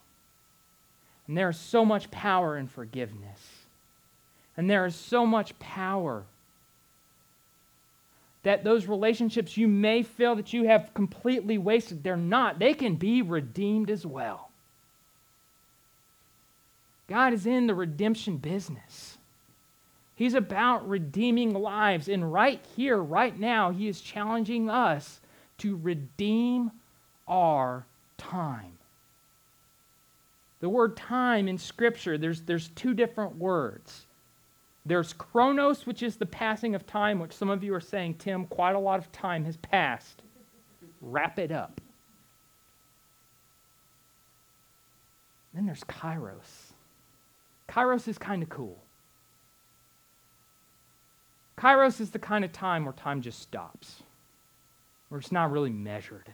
And 1.28 1.36
there 1.36 1.50
is 1.50 1.58
so 1.58 1.84
much 1.84 2.10
power 2.10 2.56
in 2.56 2.66
forgiveness. 2.66 3.38
And 4.56 4.68
there 4.68 4.86
is 4.86 4.96
so 4.96 5.24
much 5.24 5.56
power 5.58 6.24
that 8.42 8.64
those 8.64 8.86
relationships 8.86 9.56
you 9.56 9.68
may 9.68 10.02
feel 10.02 10.34
that 10.34 10.52
you 10.52 10.64
have 10.64 10.92
completely 10.94 11.58
wasted, 11.58 12.02
they're 12.02 12.16
not. 12.16 12.58
They 12.58 12.74
can 12.74 12.96
be 12.96 13.22
redeemed 13.22 13.88
as 13.88 14.04
well. 14.04 14.50
God 17.06 17.32
is 17.34 17.46
in 17.46 17.66
the 17.66 17.74
redemption 17.74 18.38
business. 18.38 19.18
He's 20.16 20.34
about 20.34 20.88
redeeming 20.88 21.52
lives. 21.52 22.08
And 22.08 22.32
right 22.32 22.60
here, 22.76 22.96
right 22.96 23.38
now, 23.38 23.70
He 23.70 23.86
is 23.86 24.00
challenging 24.00 24.70
us 24.70 25.20
to 25.62 25.76
redeem 25.82 26.70
our 27.28 27.86
time. 28.18 28.72
The 30.60 30.68
word 30.68 30.96
time 30.96 31.48
in 31.48 31.58
Scripture, 31.58 32.18
there's, 32.18 32.42
there's 32.42 32.68
two 32.68 32.94
different 32.94 33.36
words. 33.36 34.06
There's 34.84 35.12
chronos, 35.12 35.86
which 35.86 36.02
is 36.02 36.16
the 36.16 36.26
passing 36.26 36.74
of 36.74 36.86
time, 36.86 37.20
which 37.20 37.32
some 37.32 37.50
of 37.50 37.62
you 37.62 37.74
are 37.74 37.80
saying, 37.80 38.14
Tim, 38.14 38.46
quite 38.46 38.74
a 38.74 38.78
lot 38.78 38.98
of 38.98 39.10
time 39.12 39.44
has 39.44 39.56
passed. 39.56 40.22
Wrap 41.00 41.38
it 41.38 41.52
up. 41.52 41.80
Then 45.54 45.66
there's 45.66 45.84
kairos. 45.84 46.72
Kairos 47.68 48.08
is 48.08 48.18
kind 48.18 48.42
of 48.42 48.48
cool. 48.48 48.78
Kairos 51.56 52.00
is 52.00 52.10
the 52.10 52.18
kind 52.18 52.44
of 52.44 52.52
time 52.52 52.84
where 52.84 52.94
time 52.94 53.22
just 53.22 53.40
stops, 53.40 54.01
where 55.12 55.20
it's 55.20 55.30
not 55.30 55.52
really 55.52 55.68
measured. 55.68 56.32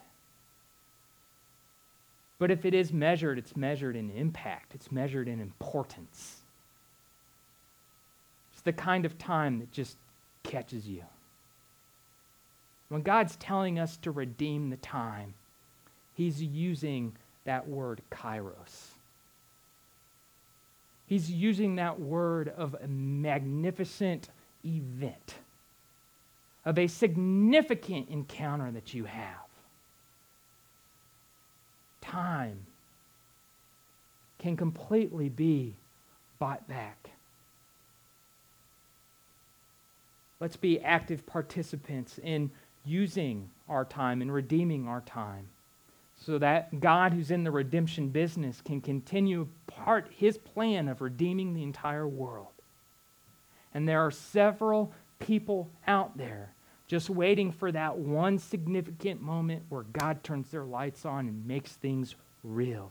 But 2.39 2.53
if 2.53 2.65
it 2.65 2.75
is 2.75 2.93
measured, 2.93 3.37
it's 3.37 3.57
measured 3.57 3.97
in 3.97 4.09
impact, 4.09 4.73
it's 4.73 4.93
measured 4.93 5.27
in 5.27 5.41
importance. 5.41 6.43
It's 8.53 8.63
the 8.63 8.73
kind 8.73 9.05
of 9.05 9.19
time 9.19 9.59
that 9.59 9.73
just 9.73 9.97
catches 10.45 10.87
you. 10.87 11.03
When 12.89 13.03
God's 13.03 13.35
telling 13.35 13.81
us 13.81 13.97
to 13.97 14.13
redeem 14.13 14.71
the 14.71 14.77
time, 14.77 15.35
He's 16.15 16.41
using 16.41 17.17
that 17.47 17.67
word 17.67 18.01
kairos. 18.13 18.93
He's 21.09 21.33
using 21.33 21.75
that 21.77 21.99
word 21.99 22.49
of 22.57 22.77
a 22.81 22.87
magnificent 22.87 24.29
event, 24.65 25.35
of 26.69 26.79
a 26.79 26.87
significant 26.87 28.11
encounter 28.11 28.71
that 28.71 28.93
you 28.93 29.07
have. 29.07 29.49
Time 32.03 32.67
can 34.39 34.55
completely 34.55 35.31
be 35.31 35.77
bought 36.39 36.69
back. 36.69 37.09
Let's 40.41 40.57
be 40.57 40.79
active 40.81 41.25
participants 41.25 42.21
in 42.23 42.51
using 42.85 43.49
our 43.67 43.87
time 43.87 44.21
and 44.21 44.31
redeeming 44.31 44.87
our 44.87 45.01
time 45.01 45.49
so 46.21 46.37
that 46.37 46.81
God, 46.81 47.15
who's 47.15 47.31
in 47.31 47.45
the 47.45 47.51
redemption 47.51 48.11
business, 48.11 48.61
can 48.61 48.83
continue 48.83 49.49
part 49.67 50.11
his 50.15 50.37
plan 50.37 50.87
of 50.89 51.01
redeeming 51.01 51.55
the 51.55 51.63
entire 51.63 52.07
world. 52.07 52.53
And 53.73 53.89
there 53.89 54.05
are 54.05 54.11
several 54.11 54.93
people 55.19 55.71
out 55.87 56.19
there 56.19 56.53
just 56.89 57.11
waiting 57.11 57.53
for 57.53 57.71
that 57.71 57.99
one 57.99 58.39
significant 58.39 59.21
moment 59.21 59.63
where 59.69 59.83
God 59.83 60.25
turns 60.25 60.51
their 60.51 60.65
lights 60.65 61.05
on 61.05 61.29
and 61.29 61.47
makes 61.47 61.73
things 61.73 62.15
real. 62.43 62.91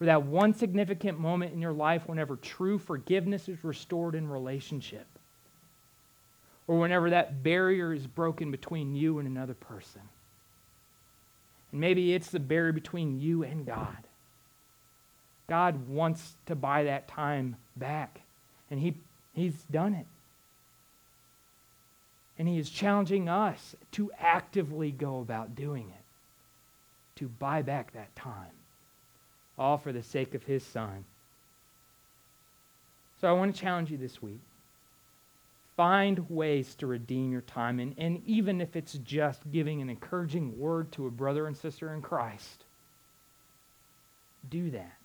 Or 0.00 0.06
that 0.06 0.24
one 0.24 0.52
significant 0.52 1.20
moment 1.20 1.52
in 1.52 1.60
your 1.60 1.72
life 1.72 2.08
whenever 2.08 2.36
true 2.36 2.78
forgiveness 2.78 3.48
is 3.48 3.62
restored 3.62 4.16
in 4.16 4.28
relationship 4.28 5.06
or 6.66 6.78
whenever 6.78 7.10
that 7.10 7.42
barrier 7.42 7.92
is 7.92 8.06
broken 8.06 8.50
between 8.50 8.96
you 8.96 9.18
and 9.18 9.28
another 9.28 9.54
person. 9.54 10.00
And 11.70 11.80
maybe 11.80 12.14
it's 12.14 12.30
the 12.30 12.40
barrier 12.40 12.72
between 12.72 13.20
you 13.20 13.44
and 13.44 13.66
God. 13.66 13.96
God 15.46 15.88
wants 15.88 16.32
to 16.46 16.54
buy 16.54 16.84
that 16.84 17.06
time 17.06 17.56
back, 17.76 18.22
and 18.70 18.80
he, 18.80 18.94
He's 19.34 19.62
done 19.70 19.92
it. 19.92 20.06
And 22.38 22.48
He 22.48 22.58
is 22.58 22.70
challenging 22.70 23.28
us 23.28 23.76
to 23.92 24.10
actively 24.18 24.90
go 24.90 25.20
about 25.20 25.54
doing 25.54 25.88
it, 25.88 27.18
to 27.20 27.28
buy 27.28 27.62
back 27.62 27.92
that 27.92 28.14
time, 28.16 28.50
all 29.58 29.78
for 29.78 29.92
the 29.92 30.02
sake 30.02 30.34
of 30.34 30.42
His 30.44 30.64
Son. 30.64 31.04
So 33.20 33.28
I 33.28 33.32
want 33.32 33.54
to 33.54 33.60
challenge 33.60 33.90
you 33.90 33.96
this 33.96 34.20
week. 34.20 34.40
Find 35.76 36.30
ways 36.30 36.74
to 36.76 36.86
redeem 36.86 37.32
your 37.32 37.40
time. 37.40 37.80
And, 37.80 37.94
and 37.98 38.22
even 38.26 38.60
if 38.60 38.76
it's 38.76 38.92
just 38.92 39.40
giving 39.50 39.82
an 39.82 39.90
encouraging 39.90 40.58
word 40.58 40.92
to 40.92 41.06
a 41.06 41.10
brother 41.10 41.46
and 41.46 41.56
sister 41.56 41.92
in 41.92 42.02
Christ, 42.02 42.64
do 44.48 44.70
that. 44.70 44.96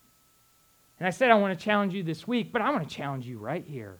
And 1.00 1.08
I 1.08 1.12
said 1.12 1.32
I 1.32 1.36
want 1.36 1.58
to 1.58 1.63
challenge 1.63 1.94
you 1.94 2.04
this 2.04 2.28
week, 2.28 2.52
but 2.52 2.62
I 2.62 2.72
want 2.72 2.88
to 2.88 2.94
challenge 2.94 3.26
you 3.26 3.38
right 3.38 3.65
here 3.65 3.98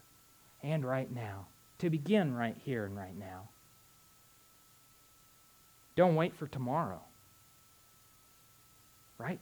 and 0.62 0.86
right 0.86 1.10
now, 1.14 1.46
to 1.80 1.90
begin 1.90 2.36
right 2.36 2.56
here 2.64 2.86
and 2.86 2.96
right 2.96 3.18
now. 3.18 3.50
Don't 5.96 6.16
wait 6.16 6.36
for 6.36 6.48
tomorrow. 6.48 7.02
Right? 9.18 9.40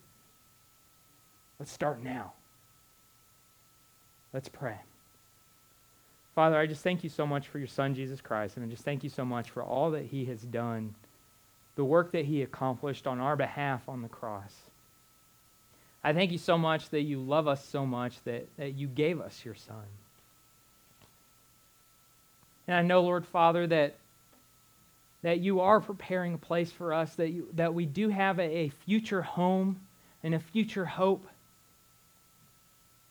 Let's 1.59 1.71
start 1.71 2.03
now. 2.03 2.33
Let's 4.33 4.49
pray. 4.49 4.77
Father, 6.35 6.57
I 6.57 6.67
just 6.67 6.83
thank 6.83 7.03
you 7.03 7.09
so 7.09 7.25
much 7.25 7.47
for 7.47 7.57
your 7.57 7.67
Son, 7.67 7.95
Jesus 7.95 8.21
Christ, 8.21 8.57
and 8.57 8.65
I 8.65 8.69
just 8.69 8.83
thank 8.83 9.03
you 9.03 9.09
so 9.09 9.25
much 9.25 9.49
for 9.49 9.63
all 9.63 9.91
that 9.91 10.05
he 10.05 10.25
has 10.25 10.41
done, 10.41 10.93
the 11.75 11.83
work 11.83 12.11
that 12.11 12.25
he 12.25 12.43
accomplished 12.43 13.07
on 13.07 13.19
our 13.19 13.35
behalf 13.35 13.89
on 13.89 14.03
the 14.03 14.07
cross. 14.07 14.53
I 16.03 16.13
thank 16.13 16.31
you 16.31 16.37
so 16.37 16.57
much 16.57 16.89
that 16.89 17.01
you 17.01 17.19
love 17.19 17.47
us 17.47 17.65
so 17.65 17.85
much 17.85 18.23
that, 18.25 18.47
that 18.57 18.75
you 18.75 18.87
gave 18.87 19.19
us 19.19 19.43
your 19.43 19.55
Son. 19.55 19.85
And 22.67 22.75
I 22.75 22.81
know, 22.81 23.01
Lord 23.01 23.25
Father, 23.25 23.65
that, 23.67 23.95
that 25.21 25.39
you 25.39 25.61
are 25.61 25.79
preparing 25.79 26.33
a 26.33 26.37
place 26.37 26.71
for 26.71 26.93
us, 26.93 27.15
that, 27.15 27.29
you, 27.29 27.47
that 27.53 27.73
we 27.73 27.85
do 27.85 28.09
have 28.09 28.39
a, 28.39 28.43
a 28.43 28.69
future 28.69 29.21
home 29.21 29.79
and 30.23 30.35
a 30.35 30.39
future 30.39 30.85
hope 30.85 31.25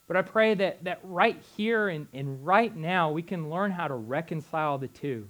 but 0.06 0.16
I 0.16 0.22
pray 0.22 0.54
that, 0.54 0.84
that 0.84 1.00
right 1.02 1.40
here 1.56 1.88
and, 1.88 2.06
and 2.12 2.44
right 2.46 2.74
now, 2.74 3.10
we 3.10 3.22
can 3.22 3.50
learn 3.50 3.72
how 3.72 3.88
to 3.88 3.94
reconcile 3.94 4.78
the 4.78 4.88
two. 4.88 5.26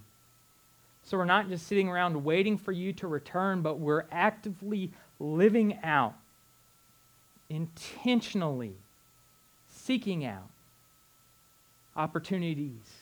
So 1.04 1.16
we're 1.16 1.24
not 1.24 1.48
just 1.48 1.66
sitting 1.66 1.88
around 1.88 2.24
waiting 2.24 2.58
for 2.58 2.72
you 2.72 2.92
to 2.94 3.06
return, 3.06 3.62
but 3.62 3.78
we're 3.78 4.04
actively 4.12 4.90
living 5.18 5.78
out, 5.82 6.14
intentionally 7.48 8.74
seeking 9.70 10.24
out 10.24 10.50
opportunities 11.94 12.95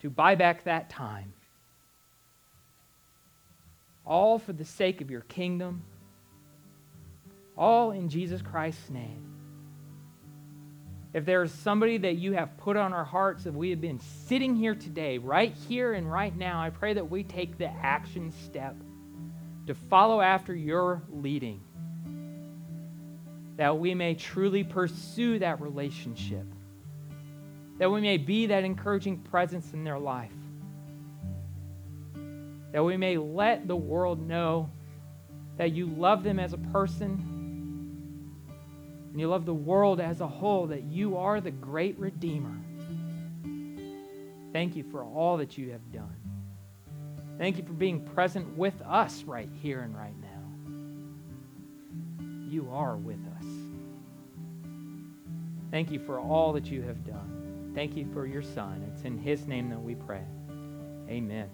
to 0.00 0.10
buy 0.10 0.34
back 0.34 0.64
that 0.64 0.90
time. 0.90 1.32
All 4.06 4.38
for 4.38 4.52
the 4.52 4.64
sake 4.64 5.00
of 5.00 5.10
your 5.10 5.20
kingdom, 5.22 5.82
all 7.56 7.90
in 7.90 8.08
Jesus 8.08 8.40
Christ's 8.40 8.88
name. 8.90 9.28
If 11.14 11.24
there 11.24 11.42
is 11.42 11.52
somebody 11.52 11.98
that 11.98 12.16
you 12.16 12.34
have 12.34 12.56
put 12.58 12.76
on 12.76 12.92
our 12.92 13.04
hearts, 13.04 13.46
if 13.46 13.54
we 13.54 13.70
have 13.70 13.80
been 13.80 14.00
sitting 14.26 14.54
here 14.54 14.74
today, 14.74 15.18
right 15.18 15.54
here 15.68 15.94
and 15.94 16.10
right 16.10 16.36
now, 16.36 16.60
I 16.60 16.70
pray 16.70 16.92
that 16.94 17.10
we 17.10 17.24
take 17.24 17.58
the 17.58 17.68
action 17.68 18.32
step 18.44 18.76
to 19.66 19.74
follow 19.74 20.20
after 20.20 20.54
your 20.54 21.02
leading. 21.10 21.60
That 23.56 23.78
we 23.78 23.94
may 23.94 24.14
truly 24.14 24.64
pursue 24.64 25.38
that 25.40 25.60
relationship. 25.60 26.46
That 27.78 27.90
we 27.90 28.00
may 28.00 28.16
be 28.16 28.46
that 28.46 28.64
encouraging 28.64 29.18
presence 29.18 29.72
in 29.72 29.84
their 29.84 29.98
life. 29.98 30.32
That 32.72 32.84
we 32.84 32.96
may 32.96 33.16
let 33.16 33.66
the 33.66 33.76
world 33.76 34.26
know 34.26 34.70
that 35.56 35.72
you 35.72 35.86
love 35.86 36.22
them 36.22 36.38
as 36.38 36.52
a 36.52 36.58
person 36.58 37.28
and 39.18 39.20
you 39.20 39.28
love 39.28 39.46
the 39.46 39.54
world 39.54 40.00
as 40.00 40.20
a 40.20 40.28
whole, 40.28 40.68
that 40.68 40.84
you 40.84 41.16
are 41.16 41.40
the 41.40 41.50
great 41.50 41.98
Redeemer. 41.98 42.54
Thank 44.52 44.76
you 44.76 44.84
for 44.92 45.02
all 45.02 45.36
that 45.38 45.58
you 45.58 45.72
have 45.72 45.92
done. 45.92 46.14
Thank 47.36 47.56
you 47.58 47.64
for 47.64 47.72
being 47.72 48.00
present 48.00 48.56
with 48.56 48.80
us 48.82 49.24
right 49.24 49.48
here 49.60 49.80
and 49.80 49.96
right 49.96 50.14
now. 50.20 50.26
You 52.48 52.68
are 52.72 52.96
with 52.96 53.18
us. 53.38 53.46
Thank 55.70 55.90
you 55.90 55.98
for 55.98 56.20
all 56.20 56.52
that 56.52 56.66
you 56.66 56.82
have 56.82 57.04
done. 57.04 57.37
Thank 57.78 57.96
you 57.96 58.08
for 58.12 58.26
your 58.26 58.42
Son. 58.42 58.84
It's 58.92 59.04
in 59.04 59.16
His 59.16 59.46
name 59.46 59.70
that 59.70 59.80
we 59.80 59.94
pray. 59.94 60.24
Amen. 61.08 61.48